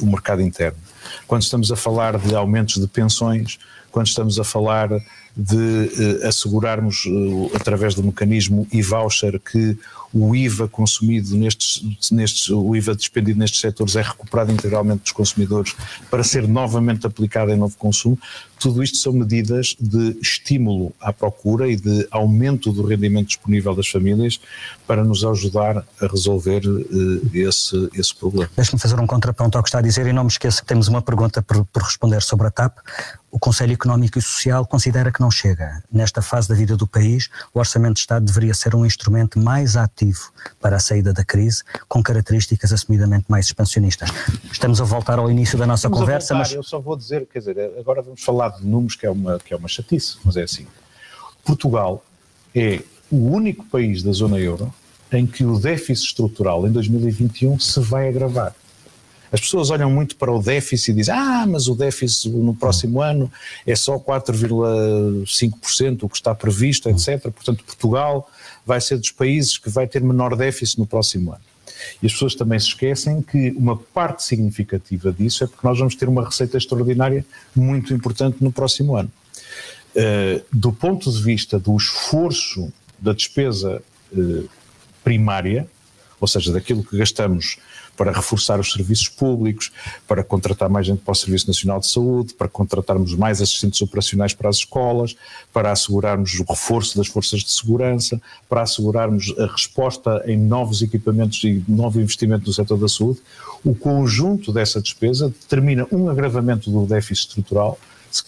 [0.00, 0.78] o mercado interno.
[1.26, 3.58] Quando estamos a falar de aumentos de pensões,
[3.90, 4.88] quando estamos a falar
[5.36, 9.76] de eh, assegurarmos, eh, através do mecanismo e-voucher, que
[10.14, 15.74] o IVA consumido nestes, nestes, o IVA despendido nestes setores é recuperado integralmente dos consumidores
[16.08, 18.16] para ser novamente aplicado em novo consumo.
[18.60, 23.88] Tudo isto são medidas de estímulo à procura e de aumento do rendimento disponível das
[23.88, 24.40] famílias
[24.86, 28.48] para nos ajudar a resolver uh, esse, esse problema.
[28.56, 30.86] Deixe-me fazer um contraponto ao que está a dizer e não me esqueça que temos
[30.86, 32.78] uma pergunta por, por responder sobre a TAP.
[33.30, 35.82] O Conselho Económico e Social considera que não chega.
[35.92, 39.76] Nesta fase da vida do país, o Orçamento de Estado deveria ser um instrumento mais
[39.76, 40.03] ativo
[40.60, 44.10] para a saída da crise, com características assumidamente mais expansionistas.
[44.50, 46.52] Estamos a voltar ao início da nossa Estamos conversa, voltar, mas.
[46.52, 49.54] Eu só vou dizer, quer dizer, agora vamos falar de números que é uma, que
[49.54, 50.66] é uma chatice, mas é assim.
[51.44, 52.04] Portugal
[52.54, 54.72] é o único país da zona euro
[55.12, 58.54] em que o déficit estrutural em 2021 se vai agravar.
[59.34, 63.02] As pessoas olham muito para o déficit e dizem: ah, mas o déficit no próximo
[63.02, 63.30] ano
[63.66, 67.22] é só 4,5%, o que está previsto, etc.
[67.22, 68.30] Portanto, Portugal
[68.64, 71.40] vai ser dos países que vai ter menor déficit no próximo ano.
[72.00, 75.96] E as pessoas também se esquecem que uma parte significativa disso é porque nós vamos
[75.96, 79.10] ter uma receita extraordinária muito importante no próximo ano.
[79.96, 84.48] Uh, do ponto de vista do esforço da despesa uh,
[85.02, 85.68] primária,
[86.20, 87.58] ou seja, daquilo que gastamos
[87.96, 89.70] para reforçar os serviços públicos,
[90.06, 94.34] para contratar mais gente para o Serviço Nacional de Saúde, para contratarmos mais assistentes operacionais
[94.34, 95.16] para as escolas,
[95.52, 101.42] para assegurarmos o reforço das forças de segurança, para assegurarmos a resposta em novos equipamentos
[101.44, 103.20] e novo investimento no setor da saúde.
[103.64, 107.78] O conjunto dessa despesa determina um agravamento do déficit estrutural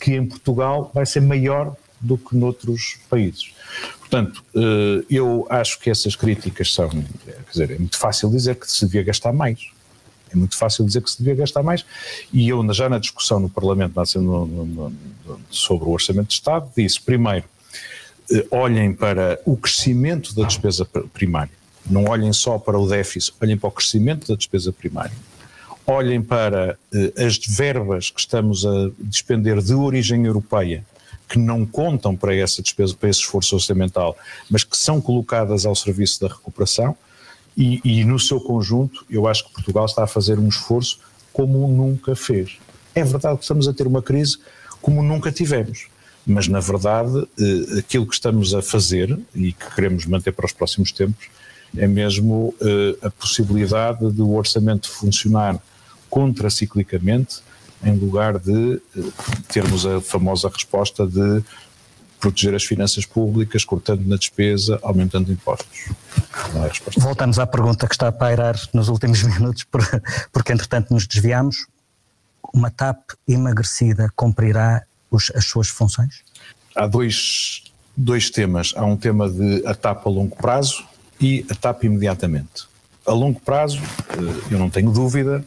[0.01, 3.53] que em Portugal vai ser maior do que noutros países.
[4.01, 8.71] Portanto, eh, eu acho que essas críticas são, quer dizer, é muito fácil dizer que
[8.71, 9.59] se devia gastar mais.
[10.33, 11.85] É muito fácil dizer que se devia gastar mais.
[12.33, 14.93] E eu, já na discussão no Parlamento no, no, no,
[15.51, 17.45] sobre o Orçamento de Estado, disse, primeiro,
[18.31, 21.53] eh, olhem para o crescimento da despesa primária.
[21.89, 25.17] Não olhem só para o déficit, olhem para o crescimento da despesa primária.
[25.87, 30.85] Olhem para eh, as verbas que estamos a despender de origem europeia
[31.29, 34.17] que não contam para essa despesa, para esse esforço orçamental,
[34.49, 36.97] mas que são colocadas ao serviço da recuperação
[37.57, 41.01] e, e, no seu conjunto eu acho que Portugal está a fazer um esforço
[41.33, 42.59] como nunca fez.
[42.95, 44.39] É verdade que estamos a ter uma crise
[44.81, 45.89] como nunca tivemos,
[46.27, 50.53] mas na verdade eh, aquilo que estamos a fazer e que queremos manter para os
[50.53, 51.29] próximos tempos
[51.77, 55.59] é mesmo eh, a possibilidade do orçamento funcionar
[56.09, 57.41] contraciclicamente
[57.83, 59.01] em lugar de eh,
[59.49, 61.43] termos a famosa resposta de
[62.21, 65.89] proteger as finanças públicas, cortando na despesa, aumentando impostos.
[66.53, 67.01] Não é a resposta.
[67.01, 69.65] Voltamos à pergunta que está a pairar nos últimos minutos,
[70.33, 71.67] porque entretanto nos desviamos.
[72.53, 76.23] Uma TAP emagrecida cumprirá os, as suas funções?
[76.75, 77.65] Há dois,
[77.97, 78.73] dois temas.
[78.77, 80.85] Há um tema de a TAP a longo prazo
[81.21, 82.67] e a TAP imediatamente.
[83.07, 85.45] A longo prazo, eh, eu não tenho dúvida,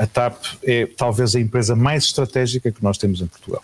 [0.00, 3.62] a TAP é talvez a empresa mais estratégica que nós temos em Portugal.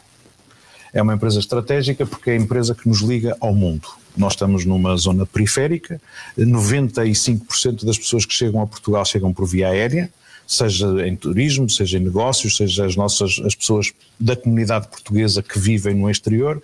[0.93, 3.89] É uma empresa estratégica porque é a empresa que nos liga ao mundo.
[4.15, 5.99] Nós estamos numa zona periférica,
[6.39, 10.11] 95% das pessoas que chegam a Portugal chegam por via aérea,
[10.47, 15.59] seja em turismo, seja em negócios, seja as nossas as pessoas da comunidade portuguesa que
[15.59, 16.63] vivem no exterior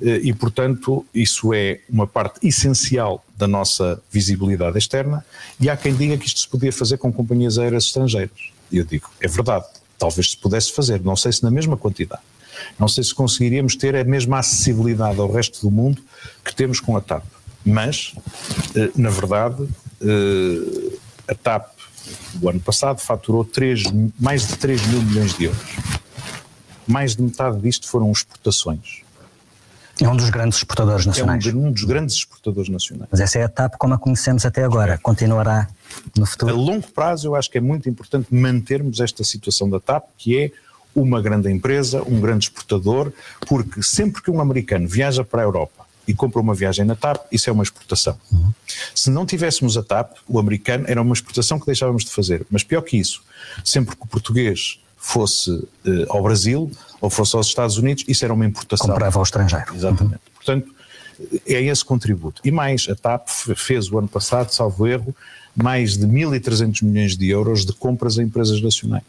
[0.00, 5.24] eh, e, portanto, isso é uma parte essencial da nossa visibilidade externa
[5.60, 8.59] e há quem diga que isto se podia fazer com companhias aéreas estrangeiras.
[8.70, 9.66] E eu digo, é verdade,
[9.98, 12.22] talvez se pudesse fazer, não sei se na mesma quantidade.
[12.78, 16.02] Não sei se conseguiríamos ter a mesma acessibilidade ao resto do mundo
[16.44, 17.24] que temos com a TAP.
[17.64, 18.14] Mas,
[18.74, 19.68] eh, na verdade,
[20.00, 20.96] eh,
[21.28, 21.70] a TAP,
[22.40, 23.84] o ano passado, faturou 3,
[24.18, 25.76] mais de 3 mil milhões de euros.
[26.86, 29.02] Mais de metade disto foram exportações.
[30.00, 31.46] É um dos grandes exportadores nacionais.
[31.46, 33.08] É um, um, dos grandes exportadores nacionais.
[33.10, 34.98] Mas essa é a TAP como a conhecemos até agora.
[34.98, 35.68] Continuará
[36.16, 36.52] no futuro?
[36.52, 40.38] A longo prazo, eu acho que é muito importante mantermos esta situação da TAP, que
[40.38, 40.50] é
[40.94, 43.12] uma grande empresa, um grande exportador,
[43.46, 47.26] porque sempre que um americano viaja para a Europa e compra uma viagem na TAP,
[47.30, 48.18] isso é uma exportação.
[48.32, 48.52] Uhum.
[48.94, 52.44] Se não tivéssemos a TAP, o americano era uma exportação que deixávamos de fazer.
[52.50, 53.22] Mas pior que isso,
[53.64, 55.66] sempre que o português fosse uh,
[56.10, 58.86] ao Brasil ou fosse aos Estados Unidos, isso era uma importação.
[58.86, 59.74] Comprava ao estrangeiro.
[59.74, 60.14] Exatamente.
[60.14, 60.34] Uhum.
[60.34, 60.74] Portanto,
[61.46, 62.40] é esse contributo.
[62.44, 65.14] E mais, a TAP fez o ano passado, salvo erro,
[65.56, 69.04] mais de 1.300 milhões de euros de compras a empresas nacionais.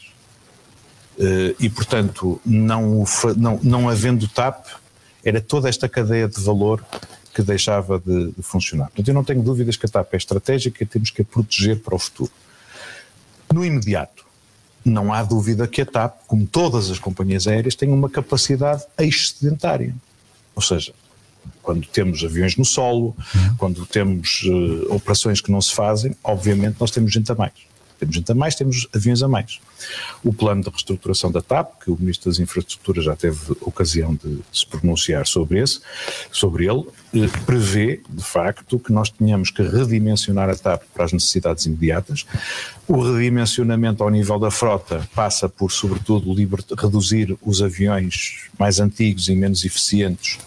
[1.19, 3.03] Eh, e, portanto, não,
[3.37, 4.65] não, não havendo TAP,
[5.23, 6.83] era toda esta cadeia de valor
[7.33, 8.87] que deixava de, de, funcionar.
[8.87, 11.79] Portanto, eu não tenho dúvidas que a TAP é estratégica e temos que a proteger
[11.79, 12.31] para o futuro.
[13.53, 14.25] No imediato,
[14.83, 19.95] não há dúvida que a TAP, como todas as companhias aéreas, tem uma capacidade excedentária.
[20.55, 20.93] Ou seja,
[21.61, 23.55] quando temos aviões no solo, uhum.
[23.57, 27.53] quando temos uh, operações que não se fazem, obviamente nós temos gente a mais.
[28.01, 29.59] Temos gente a mais, temos aviões a mais.
[30.23, 34.39] O plano de reestruturação da TAP, que o Ministro das Infraestruturas já teve ocasião de
[34.51, 35.81] se pronunciar sobre, esse,
[36.31, 36.83] sobre ele,
[37.13, 42.25] eh, prevê, de facto, que nós tenhamos que redimensionar a TAP para as necessidades imediatas.
[42.87, 46.33] O redimensionamento ao nível da frota passa por, sobretudo,
[46.75, 50.39] reduzir os aviões mais antigos e menos eficientes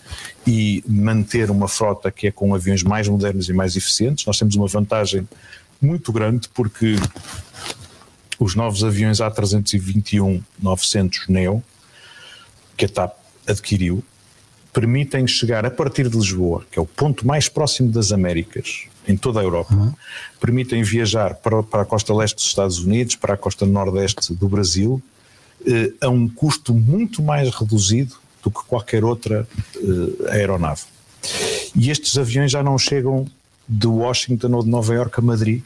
[0.45, 4.27] e manter uma frota que é com aviões mais modernos e mais eficientes.
[4.27, 5.29] Nós temos uma vantagem
[5.85, 6.97] muito grande porque
[8.39, 11.63] os novos aviões A321-900 Neo,
[12.77, 13.17] que a TAP
[13.47, 14.03] adquiriu,
[14.73, 19.17] permitem chegar a partir de Lisboa, que é o ponto mais próximo das Américas, em
[19.17, 19.93] toda a Europa, uhum.
[20.41, 24.49] permitem viajar para, para a costa leste dos Estados Unidos, para a costa nordeste do
[24.49, 25.01] Brasil,
[25.65, 30.83] eh, a um custo muito mais reduzido do que qualquer outra eh, aeronave.
[31.77, 33.27] E estes aviões já não chegam
[33.69, 35.63] de Washington ou de Nova York a Madrid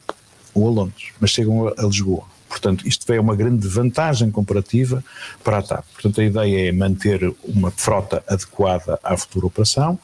[0.54, 2.24] ou a Londres, mas chegam a Lisboa.
[2.48, 5.04] Portanto, isto é uma grande vantagem comparativa
[5.44, 5.84] para a TAP.
[5.92, 9.98] Portanto, a ideia é manter uma frota adequada à futura operação,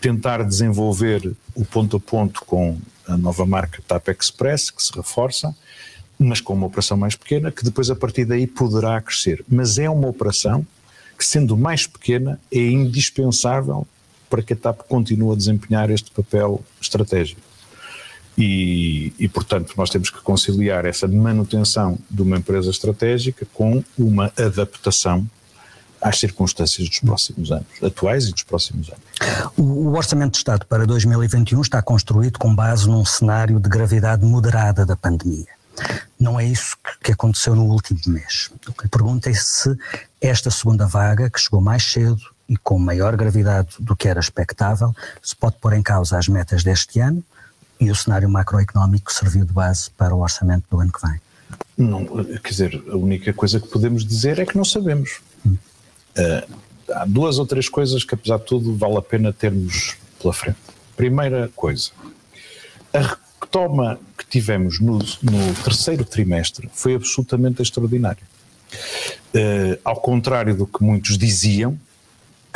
[0.00, 5.54] tentar desenvolver o ponto a ponto com a nova marca TAP Express, que se reforça,
[6.16, 9.44] mas com uma operação mais pequena, que depois a partir daí poderá crescer.
[9.48, 10.64] Mas é uma operação
[11.18, 13.86] que, sendo mais pequena, é indispensável
[14.30, 17.40] para que a TAP continue a desempenhar este papel estratégico.
[18.38, 24.32] E, e, portanto, nós temos que conciliar essa manutenção de uma empresa estratégica com uma
[24.38, 25.28] adaptação
[26.00, 29.52] às circunstâncias dos próximos anos, atuais e dos próximos anos.
[29.58, 34.86] O Orçamento de Estado para 2021 está construído com base num cenário de gravidade moderada
[34.86, 35.48] da pandemia.
[36.18, 38.50] Não é isso que aconteceu no último mês.
[38.90, 39.76] Pergunto é se
[40.20, 44.92] esta segunda vaga, que chegou mais cedo e com maior gravidade do que era expectável,
[45.22, 47.22] se pode pôr em causa as metas deste ano
[47.78, 51.20] e o cenário macroeconómico serviu de base para o orçamento do ano que vem.
[51.78, 52.04] Não,
[52.42, 55.20] quer dizer, a única coisa que podemos dizer é que não sabemos.
[55.46, 55.56] Hum.
[56.18, 56.54] Uh,
[56.92, 60.58] há duas ou três coisas que, apesar de tudo, vale a pena termos pela frente.
[60.96, 61.90] Primeira coisa,
[62.92, 68.22] a retoma que tivemos no, no terceiro trimestre foi absolutamente extraordinária.
[69.32, 71.78] Uh, ao contrário do que muitos diziam,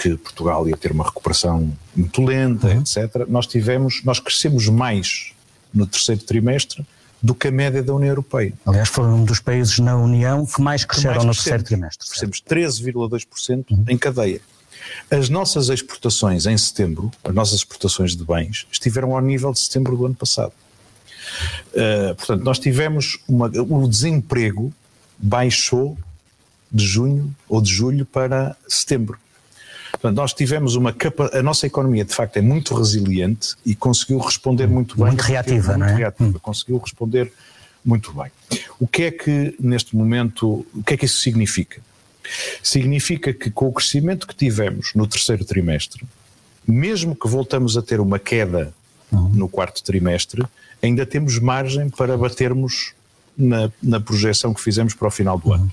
[0.04, 2.80] que Portugal ia ter uma recuperação muito lenta, uhum.
[2.80, 3.26] etc.
[3.26, 5.32] Nós tivemos, nós crescemos mais
[5.72, 6.84] no terceiro trimestre
[7.22, 8.52] do que a média da União Europeia.
[8.66, 12.06] Aliás, foi um dos países na União que mais cresceram mais no terceiro trimestre.
[12.06, 13.84] Crescemos 13,2% uhum.
[13.88, 14.42] em cadeia.
[15.10, 19.96] As nossas exportações em setembro, as nossas exportações de bens, estiveram ao nível de setembro
[19.96, 20.52] do ano passado.
[21.72, 24.70] Uh, portanto, nós tivemos uma, o desemprego
[25.16, 25.96] baixou
[26.70, 29.18] de junho ou de julho para setembro.
[30.04, 34.18] Portanto, nós tivemos uma capa, a nossa economia de facto é muito resiliente e conseguiu
[34.18, 35.06] responder muito bem.
[35.06, 35.96] Muito reativa, muito não é?
[35.96, 36.40] Reativa, hum.
[36.42, 37.32] conseguiu responder
[37.82, 38.30] muito bem.
[38.78, 41.80] O que é que neste momento, o que é que isso significa?
[42.62, 46.04] Significa que com o crescimento que tivemos no terceiro trimestre,
[46.68, 48.74] mesmo que voltamos a ter uma queda
[49.10, 49.30] uhum.
[49.30, 50.44] no quarto trimestre,
[50.82, 52.92] ainda temos margem para batermos
[53.34, 55.72] na, na projeção que fizemos para o final do ano.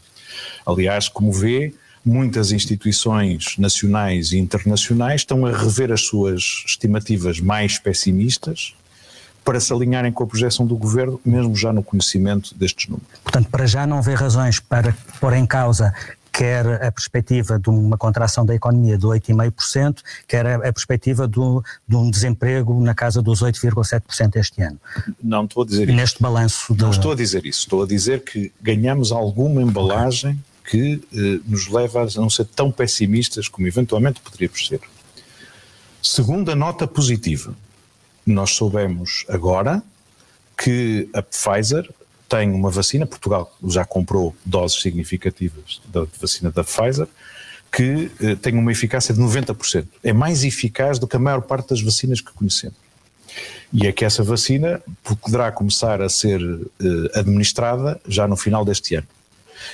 [0.65, 1.73] Aliás, como vê,
[2.05, 8.73] muitas instituições nacionais e internacionais estão a rever as suas estimativas mais pessimistas
[9.43, 13.07] para se alinharem com a projeção do governo, mesmo já no conhecimento destes números.
[13.23, 15.93] Portanto, para já não vê razões para pôr em causa
[16.31, 19.97] quer a perspectiva de uma contração da economia de 8,5%,
[20.27, 24.79] quer a, perspectiva do, de um desemprego na casa dos 8,7% este ano.
[25.21, 25.97] Não estou a dizer isso.
[25.97, 26.73] Neste balanço.
[26.73, 26.81] De...
[26.81, 27.59] Não estou a dizer isso.
[27.59, 32.71] Estou a dizer que ganhamos alguma embalagem que eh, nos leva a não ser tão
[32.71, 34.79] pessimistas como eventualmente poderíamos ser.
[36.01, 37.53] Segunda nota positiva.
[38.25, 39.83] Nós soubemos agora
[40.57, 41.89] que a Pfizer
[42.29, 47.07] tem uma vacina, Portugal já comprou doses significativas da vacina da Pfizer,
[47.71, 49.85] que eh, tem uma eficácia de 90%.
[50.03, 52.77] É mais eficaz do que a maior parte das vacinas que conhecemos.
[53.73, 58.95] E é que essa vacina poderá começar a ser eh, administrada já no final deste
[58.95, 59.07] ano.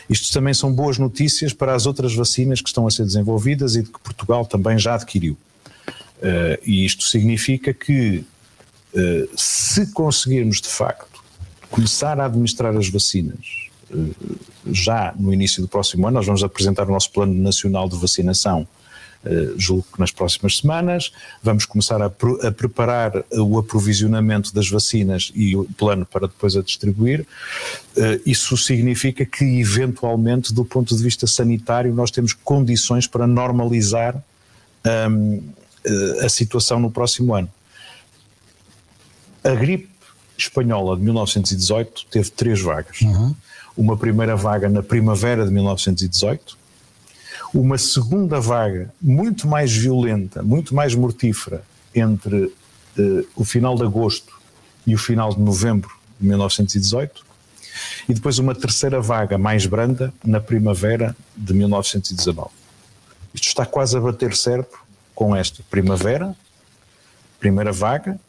[0.10, 3.84] Isto também são boas notícias para as outras vacinas que estão a ser desenvolvidas e
[3.84, 5.38] de que Portugal também já adquiriu.
[6.18, 8.26] Uh, e isto significa que,
[8.94, 11.24] uh, se conseguirmos de facto
[11.70, 14.36] começar a administrar as vacinas eh,
[14.72, 16.16] já no início do próximo ano.
[16.16, 18.68] Nós vamos apresentar o nosso Plano Nacional de Vacinação,
[19.58, 21.12] julgo que nas próximas semanas.
[21.42, 26.62] Vamos começar a, a preparar o aprovisionamento das vacinas e o plano para depois a
[26.62, 27.26] distribuir.
[27.96, 34.22] Eh, isso significa que, eventualmente, do ponto de vista sanitário, nós temos condições para normalizar
[35.10, 35.42] um,
[36.24, 37.50] a situação no próximo ano.
[39.44, 39.90] A gripe
[40.38, 43.02] espanhola de 1918 teve três vagas.
[43.02, 43.36] Uhum.
[43.76, 46.58] Uma primeira vaga na primavera de 1918,
[47.60, 54.40] uma segunda vaga muito mais violenta, muito mais mortífera, entre uh, o final de agosto
[54.86, 55.90] e o final de novembro
[56.20, 57.26] de 1918,
[58.08, 62.50] e depois uma terceira vaga mais branda na primavera de 1919.
[63.34, 64.78] Isto está quase a bater certo
[65.16, 66.36] com esta primavera,
[67.40, 68.20] primeira vaga,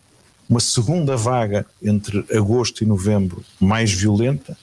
[0.49, 4.57] uma segunda vaga entre agosto e novembro mais violenta,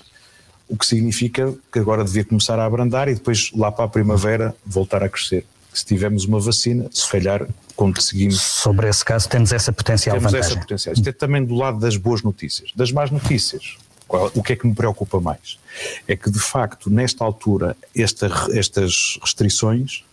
[0.68, 4.56] o que significa que agora devia começar a abrandar e depois lá para a primavera
[4.66, 5.46] voltar a crescer.
[5.74, 8.42] Se tivermos uma vacina, se calhar conseguimos.
[8.42, 10.54] Sobre esse caso, temos essa potencial temos vantagem.
[10.54, 10.94] essa potencial.
[10.94, 12.72] Isto é também do lado das boas notícias.
[12.76, 15.60] Das más notícias, qual, o que é que me preocupa mais?
[16.08, 20.06] É que, de facto, nesta altura, esta, estas restrições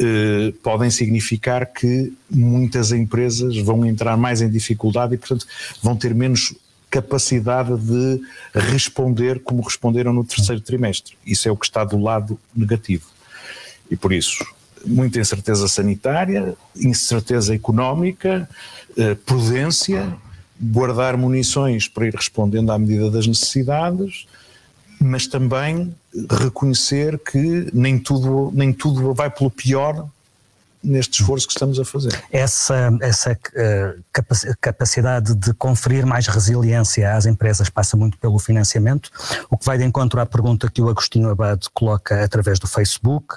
[0.00, 5.44] eh, podem significar que muitas empresas vão entrar mais em dificuldade e, portanto,
[5.82, 6.54] vão ter menos
[6.90, 8.20] capacidade de
[8.54, 11.16] responder como responderam no terceiro trimestre.
[11.24, 13.06] Isso é o que está do lado negativo.
[13.90, 14.44] E por isso,
[14.84, 18.48] muita incerteza sanitária, incerteza económica,
[18.96, 20.14] eh, prudência,
[20.60, 24.26] guardar munições para ir respondendo à medida das necessidades,
[25.00, 25.94] mas também
[26.42, 30.08] reconhecer que nem tudo, nem tudo vai pelo pior
[30.82, 32.12] neste esforço que estamos a fazer.
[32.30, 39.10] Essa, essa uh, capacidade de conferir mais resiliência às empresas passa muito pelo financiamento,
[39.50, 43.36] o que vai de encontro à pergunta que o Agostinho Abad coloca através do Facebook,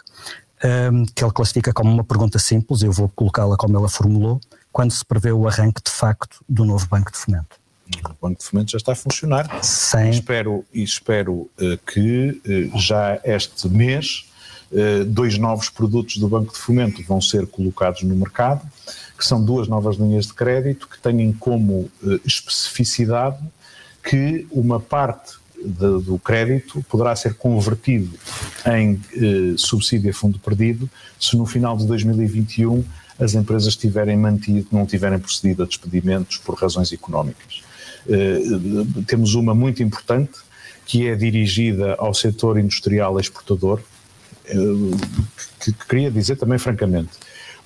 [0.63, 4.39] ehm, que ele classifica como uma pergunta simples, eu vou colocá-la como ela formulou,
[4.71, 7.59] quando se prevê o arranque de facto do novo Banco de Fomento?
[8.05, 9.63] O Banco de Fomento já está a funcionar.
[9.63, 10.09] Sim.
[10.11, 12.41] Espero, e espero uh, que
[12.73, 14.30] uh, já este mês
[15.07, 18.61] dois novos produtos do Banco de Fomento vão ser colocados no mercado,
[19.17, 21.89] que são duas novas linhas de crédito que têm como
[22.25, 23.37] especificidade
[24.03, 28.17] que uma parte de, do crédito poderá ser convertido
[28.65, 28.99] em
[29.57, 32.83] subsídio a fundo perdido se no final de 2021
[33.19, 37.61] as empresas tiverem mantido, não tiverem procedido a despedimentos por razões económicas.
[38.09, 38.39] Eh,
[39.05, 40.39] temos uma muito importante,
[40.85, 43.83] que é dirigida ao setor industrial exportador, eh,
[45.59, 47.11] que queria dizer também francamente,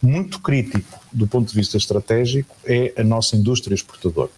[0.02, 4.32] muito crítico do ponto de vista estratégico é a nossa indústria exportadora.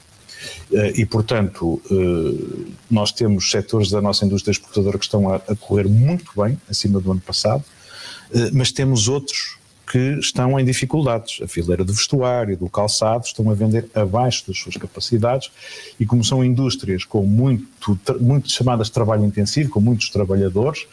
[0.96, 1.82] E, portanto,
[2.90, 7.12] nós temos setores da nossa indústria exportadora que estão a correr muito bem, acima do
[7.12, 7.64] ano passado,
[8.54, 9.58] mas temos outros
[9.90, 11.42] que estão em dificuldades.
[11.42, 15.50] A fileira do vestuário, do calçado, estão a vender abaixo das suas capacidades
[15.98, 20.86] e como são indústrias com muito, muito chamadas de trabalho intensivo, com muitos trabalhadores,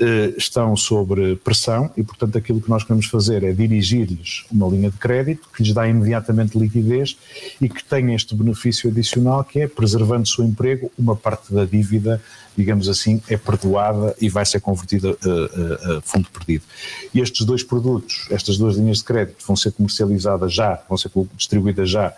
[0.00, 4.90] eh, estão sobre pressão e, portanto, aquilo que nós queremos fazer é dirigir-lhes uma linha
[4.90, 7.16] de crédito que lhes dá imediatamente liquidez
[7.60, 11.64] e que tenha este benefício adicional que é, preservando o seu emprego, uma parte da
[11.64, 12.22] dívida
[12.56, 16.64] digamos assim, é perdoada e vai ser convertida a, a, a, fundo perdido.
[17.12, 21.10] E estes dois produtos, estas duas linhas de crédito, vão ser comercializadas já, vão ser
[21.36, 22.14] distribuídas já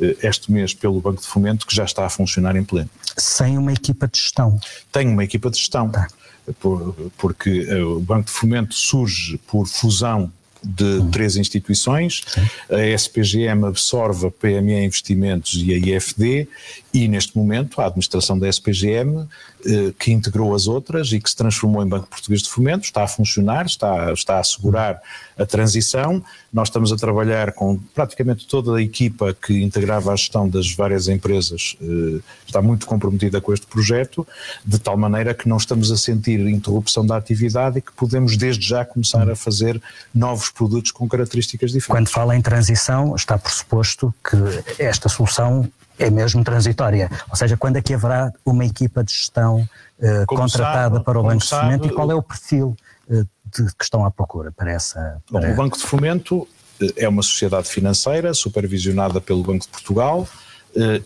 [0.00, 2.90] eh, este mês pelo Banco de Fomento, que já está a funcionar em pleno.
[3.16, 4.58] Sem uma equipa de gestão?
[4.92, 6.08] Tem uma equipa de gestão, tá.
[7.16, 11.10] porque eh, o Banco de Fomento surge por fusão de hum.
[11.10, 12.74] três instituições, Sim.
[12.74, 16.48] a SPGM absorve a PME Investimentos e a IFD
[16.92, 19.26] e neste momento a administração da SPGM
[19.66, 23.02] eh, que integrou as outras e que se transformou em Banco Português de Fomento, está
[23.02, 25.02] a funcionar, está, está a assegurar
[25.36, 26.22] a transição.
[26.52, 31.08] Nós estamos a trabalhar com praticamente toda a equipa que integrava a gestão das várias
[31.08, 34.26] empresas, eh, está muito comprometida com este projeto,
[34.64, 38.66] de tal maneira que não estamos a sentir interrupção da atividade e que podemos desde
[38.66, 39.80] já começar a fazer
[40.14, 41.88] novos produtos com características diferentes.
[41.88, 45.68] Quando fala em transição, está pressuposto que esta solução
[45.98, 47.10] é mesmo transitória.
[47.28, 49.68] Ou seja, quando é que haverá uma equipa de gestão
[49.98, 52.76] uh, contratada sabe, para o Banco de Fomento e qual é o perfil
[53.08, 55.20] uh, de, que estão à procura para essa.
[55.30, 55.46] Para...
[55.46, 56.48] Bom, o Banco de Fomento uh,
[56.96, 60.28] é uma sociedade financeira supervisionada pelo Banco de Portugal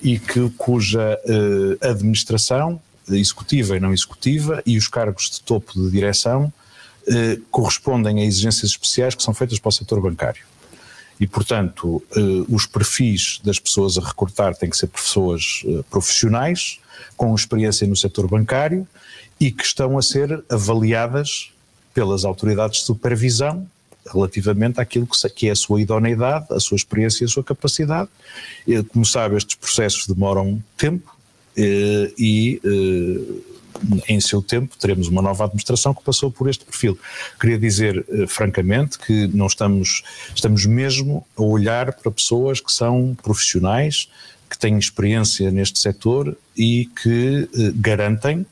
[0.02, 1.18] e que, cuja
[1.80, 6.52] administração executiva e não executiva e os cargos de topo de direção
[7.50, 10.42] correspondem a exigências especiais que são feitas para o setor bancário
[11.22, 16.80] e, portanto, eh, os perfis das pessoas a recrutar têm que ser pessoas eh, profissionais,
[17.16, 18.84] com experiência no setor bancário
[19.38, 21.52] e que estão a ser avaliadas
[21.94, 23.64] pelas autoridades de supervisão
[24.12, 28.10] relativamente àquilo que é a sua idoneidade, a sua experiência e a sua capacidade.
[28.88, 31.16] Como sabe, estes processos demoram tempo
[31.56, 32.60] eh, e
[34.08, 36.98] em seu tempo, teremos uma nova administração que passou por este perfil.
[37.40, 40.02] Queria dizer, eh, francamente, que não estamos,
[40.34, 44.08] estamos mesmo a olhar para pessoas que são profissionais,
[44.48, 48.46] que têm experiência neste setor e que eh, garantem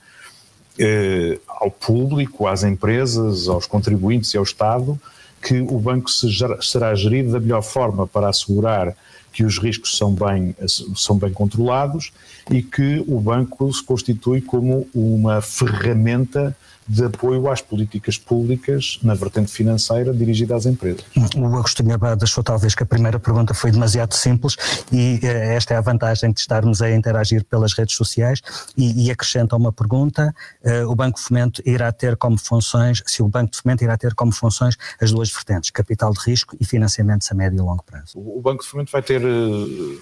[0.79, 5.01] eh, ao público, às empresas, aos contribuintes e ao Estado
[5.43, 6.29] que o banco se,
[6.61, 8.95] será gerido da melhor forma para assegurar
[9.33, 10.55] que os riscos são bem,
[10.97, 12.13] são bem controlados
[12.51, 16.57] e que o banco se constitui como uma ferramenta
[16.91, 21.05] de apoio às políticas públicas na vertente financeira dirigida às empresas.
[21.37, 24.57] O Agostinho Abad achou talvez que a primeira pergunta foi demasiado simples
[24.91, 28.43] e eh, esta é a vantagem de estarmos a interagir pelas redes sociais
[28.77, 33.23] e, e acrescenta uma pergunta, uh, o Banco de Fomento irá ter como funções, se
[33.23, 36.65] o Banco de Fomento irá ter como funções as duas vertentes, capital de risco e
[36.65, 38.19] financiamentos a médio e longo prazo.
[38.19, 39.99] O Banco de Fomento vai ter, eh,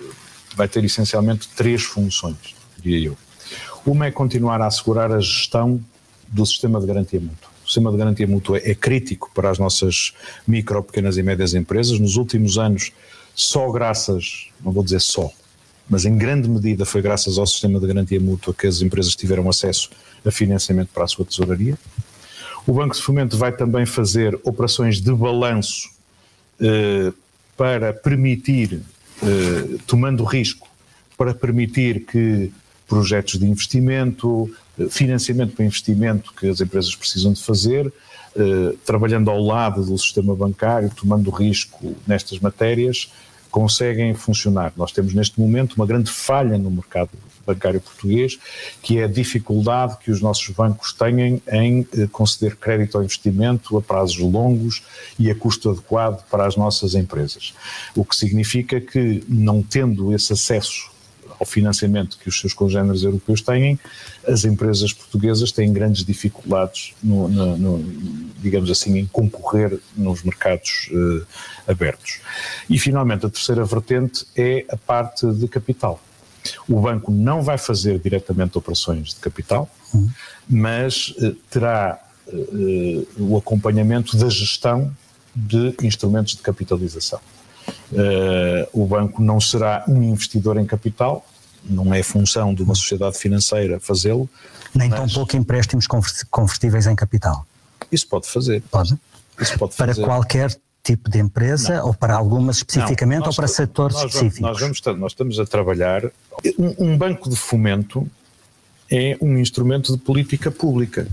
[0.55, 3.19] vai ter essencialmente três funções, diria eu.
[3.87, 5.81] Uma é continuar a assegurar a gestão
[6.29, 7.49] do sistema de garantia mútua.
[7.65, 10.13] O sistema de garantia mútua é crítico para as nossas
[10.47, 11.99] micro, pequenas e médias empresas.
[11.99, 12.93] Nos últimos anos,
[13.35, 15.31] só graças, não vou dizer só,
[15.89, 19.49] mas em grande medida foi graças ao sistema de garantia mútua que as empresas tiveram
[19.49, 19.91] acesso
[20.25, 21.79] a financiamento para a sua tesouraria.
[22.67, 25.89] O Banco de Fomento vai também fazer operações de balanço
[26.61, 27.13] eh,
[27.57, 28.81] para permitir,
[29.23, 30.69] eh, tomando risco,
[31.17, 32.53] para permitir que
[32.87, 34.51] projetos de investimento,
[34.89, 37.93] financiamento para investimento que as empresas precisam de fazer,
[38.37, 43.11] eh, trabalhando ao lado do sistema bancário, tomando risco nestas matérias,
[43.51, 44.73] conseguem funcionar.
[44.77, 47.11] Nós temos neste momento uma grande falha no mercado
[47.49, 48.39] bancário português,
[48.83, 53.77] que é a dificuldade que os nossos bancos têm em eh, conceder crédito ao investimento
[53.77, 54.83] a prazos longos
[55.19, 57.55] e a custo adequado para as nossas empresas.
[57.97, 60.91] O que significa que, não tendo esse acesso
[61.39, 63.79] ao financiamento que os seus congêneres europeus têm,
[64.27, 67.93] as empresas portuguesas têm grandes dificuldades, no, no, no,
[68.41, 71.27] digamos assim, em concorrer nos mercados uh,
[71.67, 72.21] abertos.
[72.69, 76.01] E, finalmente, a terceira vertente é a parte de capital.
[76.69, 80.09] O banco não vai fazer diretamente operações de capital, uhum.
[80.49, 84.95] mas uh, terá uh, o acompanhamento da gestão
[85.35, 87.21] de instrumentos de capitalização.
[87.93, 91.27] Uh, o banco não será um investidor em capital,
[91.65, 94.29] não é função de uma sociedade financeira fazê-lo.
[94.75, 95.87] Nem tão pouco empréstimos
[96.31, 97.47] convertíveis em capital.
[97.91, 98.63] Isso pode fazer.
[98.71, 98.99] Pode.
[99.41, 100.05] Isso pode Para fazer.
[100.05, 101.89] qualquer tipo de empresa não.
[101.89, 104.41] ou para algumas especificamente não, ou para setores nós específicos?
[104.41, 106.05] Nós, vamos, nós estamos a trabalhar.
[106.59, 108.09] Um, um banco de fomento
[108.91, 111.07] é um instrumento de política pública.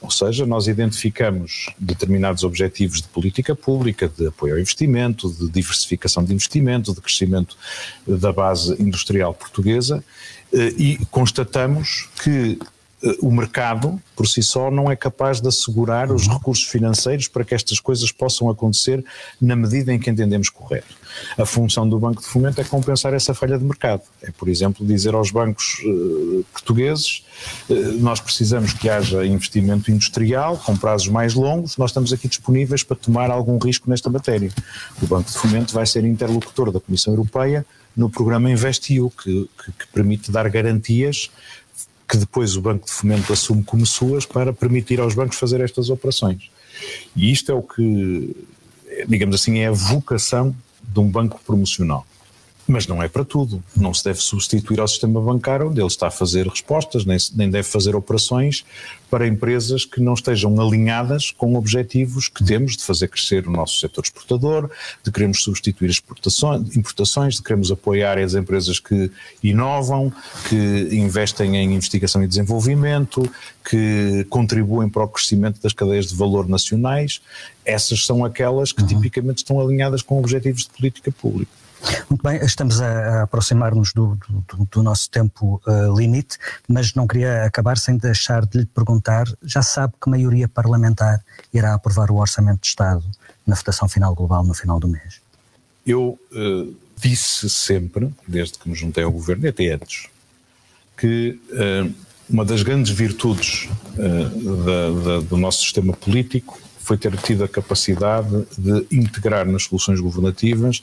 [0.00, 6.24] Ou seja, nós identificamos determinados objetivos de política pública, de apoio ao investimento, de diversificação
[6.24, 7.56] de investimento, de crescimento
[8.06, 10.02] da base industrial portuguesa
[10.52, 12.58] eh, e constatamos que
[13.20, 17.54] o mercado, por si só, não é capaz de assegurar os recursos financeiros para que
[17.54, 19.02] estas coisas possam acontecer
[19.40, 20.94] na medida em que entendemos correto.
[21.38, 24.02] A função do Banco de Fomento é compensar essa falha de mercado.
[24.22, 27.24] É, por exemplo, dizer aos bancos uh, portugueses:
[27.68, 32.82] uh, nós precisamos que haja investimento industrial com prazos mais longos, nós estamos aqui disponíveis
[32.82, 34.50] para tomar algum risco nesta matéria.
[35.02, 37.64] O Banco de Fomento vai ser interlocutor da Comissão Europeia
[37.96, 41.30] no programa InvestEU, que, que, que permite dar garantias
[42.10, 45.90] que depois o Banco de Fomento assume como suas para permitir aos bancos fazer estas
[45.90, 46.50] operações.
[47.14, 48.36] E isto é o que,
[49.06, 52.04] digamos assim, é a vocação de um banco promocional.
[52.70, 53.60] Mas não é para tudo.
[53.76, 57.50] Não se deve substituir ao sistema bancário, onde ele está a fazer respostas, nem, nem
[57.50, 58.64] deve fazer operações
[59.10, 63.80] para empresas que não estejam alinhadas com objetivos que temos de fazer crescer o nosso
[63.80, 64.70] setor exportador,
[65.02, 69.10] de queremos substituir exportações, importações, de queremos apoiar as empresas que
[69.42, 70.12] inovam,
[70.48, 73.28] que investem em investigação e desenvolvimento,
[73.68, 77.20] que contribuem para o crescimento das cadeias de valor nacionais.
[77.64, 78.86] Essas são aquelas que uhum.
[78.86, 81.59] tipicamente estão alinhadas com objetivos de política pública.
[82.08, 87.44] Muito bem, estamos a, aproximar-nos do, do, do, nosso tempo uh, limite, mas não queria
[87.44, 92.60] acabar sem deixar de lhe perguntar: já sabe que maioria parlamentar irá aprovar o Orçamento
[92.60, 93.04] de Estado
[93.46, 95.20] na votação final global no final do mês?
[95.86, 100.08] Eu uh, disse sempre, desde que me juntei ao governo, e até antes,
[100.96, 101.94] que uh,
[102.28, 108.46] uma das grandes virtudes da, da, do nosso sistema político foi ter tido a capacidade
[108.56, 110.82] de integrar nas soluções governativas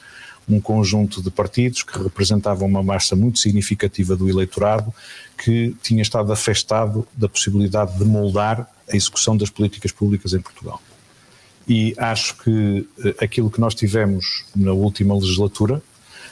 [0.49, 4.93] um conjunto de partidos que representavam uma massa muito significativa do eleitorado
[5.37, 10.81] que tinha estado afastado da possibilidade de moldar a execução das políticas públicas em Portugal.
[11.67, 15.81] E acho que eh, aquilo que nós tivemos na última legislatura,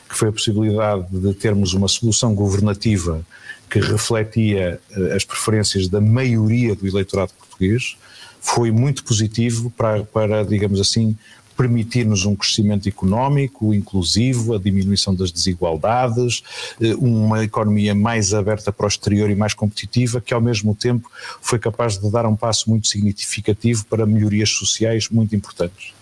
[0.08, 3.26] que foi a possibilidade de termos uma solução governativa
[3.70, 7.98] que refletia eh, as preferências da maioria do eleitorado português,
[8.40, 11.18] foi muito positivo para, para digamos assim,
[11.56, 16.44] permitir-nos um crescimento económico inclusivo, a diminuição das desigualdades,
[16.82, 21.10] eh, uma economia mais aberta para o exterior e mais competitiva, que ao mesmo tempo
[21.42, 25.94] foi capaz de dar um passo muito significativo para melhorias sociais muito importantes.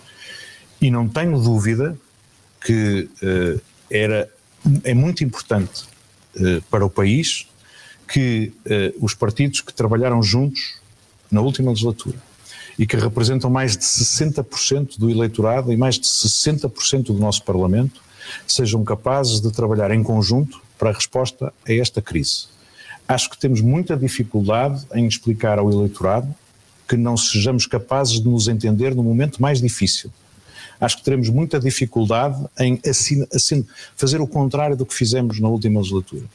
[0.82, 1.97] E não tenho dúvida
[2.66, 4.30] que uh, era,
[4.84, 5.84] é muito importante
[6.36, 7.47] uh, para o país
[8.06, 8.51] que
[8.99, 10.76] os partidos que trabalharam juntos
[11.32, 12.18] na última legislatura
[12.78, 18.01] e que representam mais de 60% do eleitorado e mais de 60% do nosso Parlamento,
[18.47, 22.47] sejam capazes de trabalhar em conjunto para a resposta a esta crise.
[23.07, 26.34] Acho que temos muita dificuldade em explicar ao eleitorado
[26.88, 30.11] que não sejamos capazes de nos entender no momento mais difícil.
[30.80, 32.80] Acho que teremos muita dificuldade em
[33.95, 36.26] fazer o contrário do que fizemos na última legislatura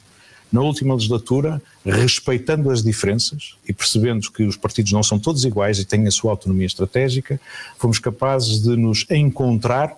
[0.50, 5.78] na última legislatura, respeitando as diferenças e percebendo que os partidos não são todos iguais
[5.78, 7.40] e têm a sua autonomia estratégica,
[7.78, 9.94] fomos capazes de nos encontrar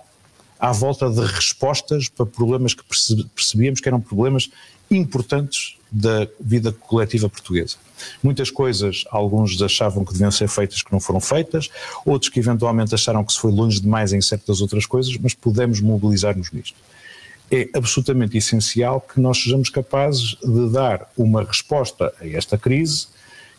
[0.58, 2.82] à volta de respostas para problemas que
[3.34, 4.50] percebíamos que eram problemas
[4.90, 7.76] importantes da vida coletiva portuguesa.
[8.22, 11.70] Muitas coisas, alguns achavam que deviam ser feitas que não foram feitas,
[12.04, 15.80] outros que eventualmente acharam que se foi longe demais em certas outras coisas, mas pudemos
[15.80, 16.74] mobilizar-nos nisto
[17.50, 23.08] é absolutamente essencial que nós sejamos capazes de dar uma resposta a esta crise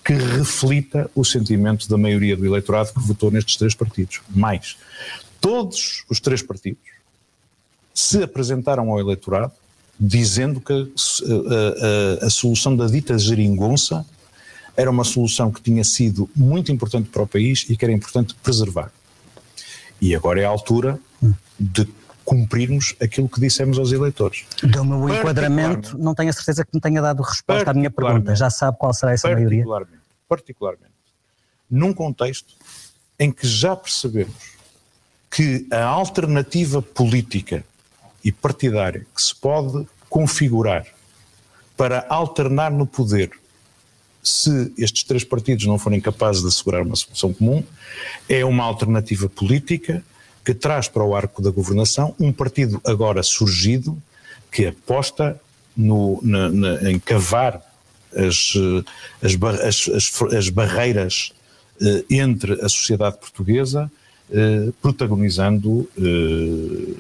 [0.04, 4.22] que reflita o sentimento da maioria do eleitorado que votou nestes três partidos.
[4.30, 4.78] Mais,
[5.40, 6.82] todos os três partidos
[7.94, 9.52] se apresentaram ao eleitorado
[10.00, 14.04] dizendo que a, a, a, a solução da dita geringonça
[14.76, 18.34] era uma solução que tinha sido muito importante para o país e que era importante
[18.42, 18.92] preservar.
[20.02, 21.00] E agora é a altura
[21.60, 21.88] de
[22.24, 24.46] cumprirmos aquilo que dissemos aos eleitores.
[24.64, 28.36] Deu-me o enquadramento, não tenho a certeza que me tenha dado resposta à minha pergunta,
[28.36, 29.66] já sabe qual será essa maioria?
[30.28, 30.92] Particularmente,
[31.70, 32.54] num contexto
[33.20, 34.56] em que já percebemos
[35.30, 37.64] que a alternativa política
[38.24, 40.86] e partidária que se pode configurar
[41.78, 43.32] para alternar no poder
[44.24, 47.64] se estes três partidos não forem capazes de assegurar uma solução comum,
[48.30, 50.04] é uma alternativa política
[50.44, 54.02] que traz para o arco da governação um partido agora surgido
[54.52, 55.40] que aposta
[55.76, 57.62] no, na, na, em cavar
[58.16, 58.54] as,
[59.22, 61.32] as, as, as barreiras
[61.82, 63.90] eh, entre a sociedade portuguesa
[64.34, 66.94] eh, protagonizando eh,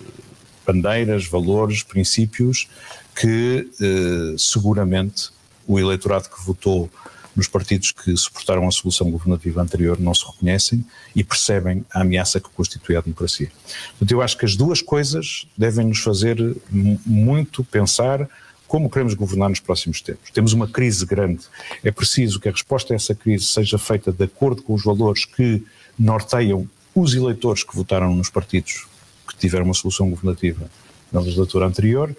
[0.65, 2.67] bandeiras, valores, princípios
[3.15, 5.29] que eh, seguramente
[5.67, 6.89] o eleitorado que votou
[7.35, 12.39] nos partidos que suportaram a solução governativa anterior não se reconhecem e percebem a ameaça
[12.39, 13.51] que constitui a democracia.
[13.91, 16.37] Portanto, eu acho que as duas coisas devem nos fazer
[16.69, 18.27] muito pensar
[18.67, 20.31] como queremos governar nos próximos tempos.
[20.31, 21.43] Temos uma crise grande.
[21.83, 25.25] É preciso que a resposta a essa crise seja feita de acordo com os valores
[25.25, 25.61] que
[25.99, 28.87] norteiam os eleitores que votaram nos partidos
[29.27, 30.69] que tiveram uma solução governativa
[31.11, 32.15] na legislatura anterior,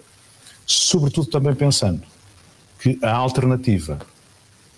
[0.65, 2.03] sobretudo também pensando
[2.79, 3.99] que a alternativa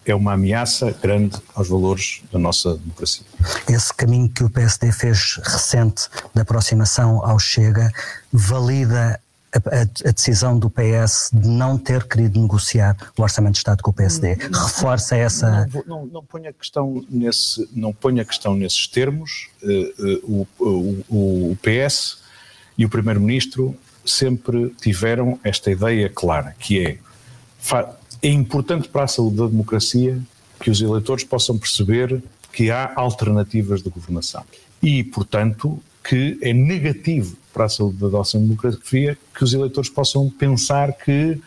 [0.06, 3.26] é uma ameaça grande aos valores da nossa democracia.
[3.68, 7.92] Esse caminho que o PSD fez recente da aproximação ao Chega
[8.32, 9.20] valida
[9.54, 13.92] a, a, decisão do PS de não ter querido negociar o Orçamento de Estado com
[13.92, 14.36] o PSD?
[14.36, 15.68] Reforça essa.
[15.68, 19.50] Não, não, não ponho a questão, nesse, não ponho a questão nesses termos.
[19.64, 20.66] Uh, uh, o,
[21.10, 22.18] o, o PS
[22.78, 23.76] e o Primeiro-Ministro
[24.06, 26.98] sempre tiveram esta ideia clara, que é
[28.26, 30.20] é importante para a saúde da democracia
[30.60, 34.44] que os eleitores possam perceber que há alternativas de governação.
[34.82, 40.28] E, portanto, que é negativo para a saúde da nossa democracia que os eleitores possam
[40.28, 41.40] pensar que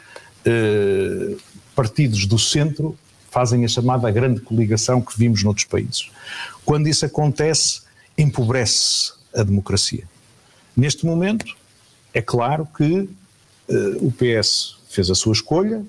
[0.44, 1.36] eh,
[1.74, 2.96] partidos do centro
[3.28, 6.12] fazem a chamada grande coligação que vimos noutros países.
[6.64, 7.82] Quando isso acontece,
[8.16, 10.04] empobrece a democracia.
[10.76, 11.56] Neste momento,
[12.14, 13.10] é claro que
[13.68, 15.84] eh, o PS fez a sua escolha,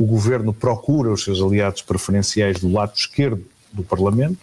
[0.00, 4.38] o governo procura os seus aliados preferenciais do lado esquerdo do Parlamento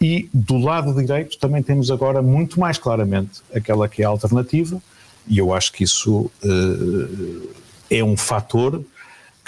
[0.00, 4.82] e do lado direito também temos agora muito mais claramente aquela que é a alternativa
[5.28, 7.48] e eu acho que isso uh,
[7.88, 8.84] é um fator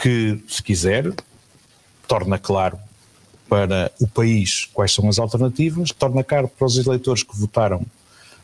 [0.01, 1.12] que, se quiser,
[2.07, 2.78] torna claro
[3.49, 7.84] para o país quais são as alternativas, torna claro para os eleitores que votaram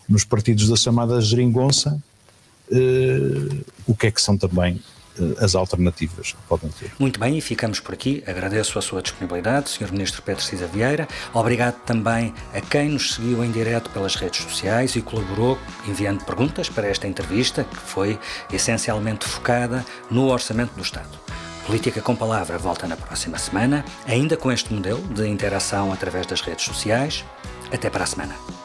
[0.09, 2.03] nos partidos da chamada geringonça
[2.73, 4.83] uh, o que é que são também
[5.39, 6.93] as alternativas que podem ter.
[6.99, 8.23] Muito bem, e ficamos por aqui.
[8.27, 9.93] Agradeço a sua disponibilidade, Sr.
[9.93, 11.09] Ministro Pedro Cisa Vieira.
[11.33, 16.69] Obrigado também a quem nos seguiu em direto pelas redes sociais e colaborou enviando perguntas
[16.69, 18.19] para esta entrevista, que foi
[18.53, 21.19] essencialmente focada no orçamento do Estado.
[21.67, 26.41] Política com Palavra volta na próxima semana, ainda com este modelo de interação através das
[26.41, 27.25] redes sociais.
[27.71, 28.58] Até para a semana.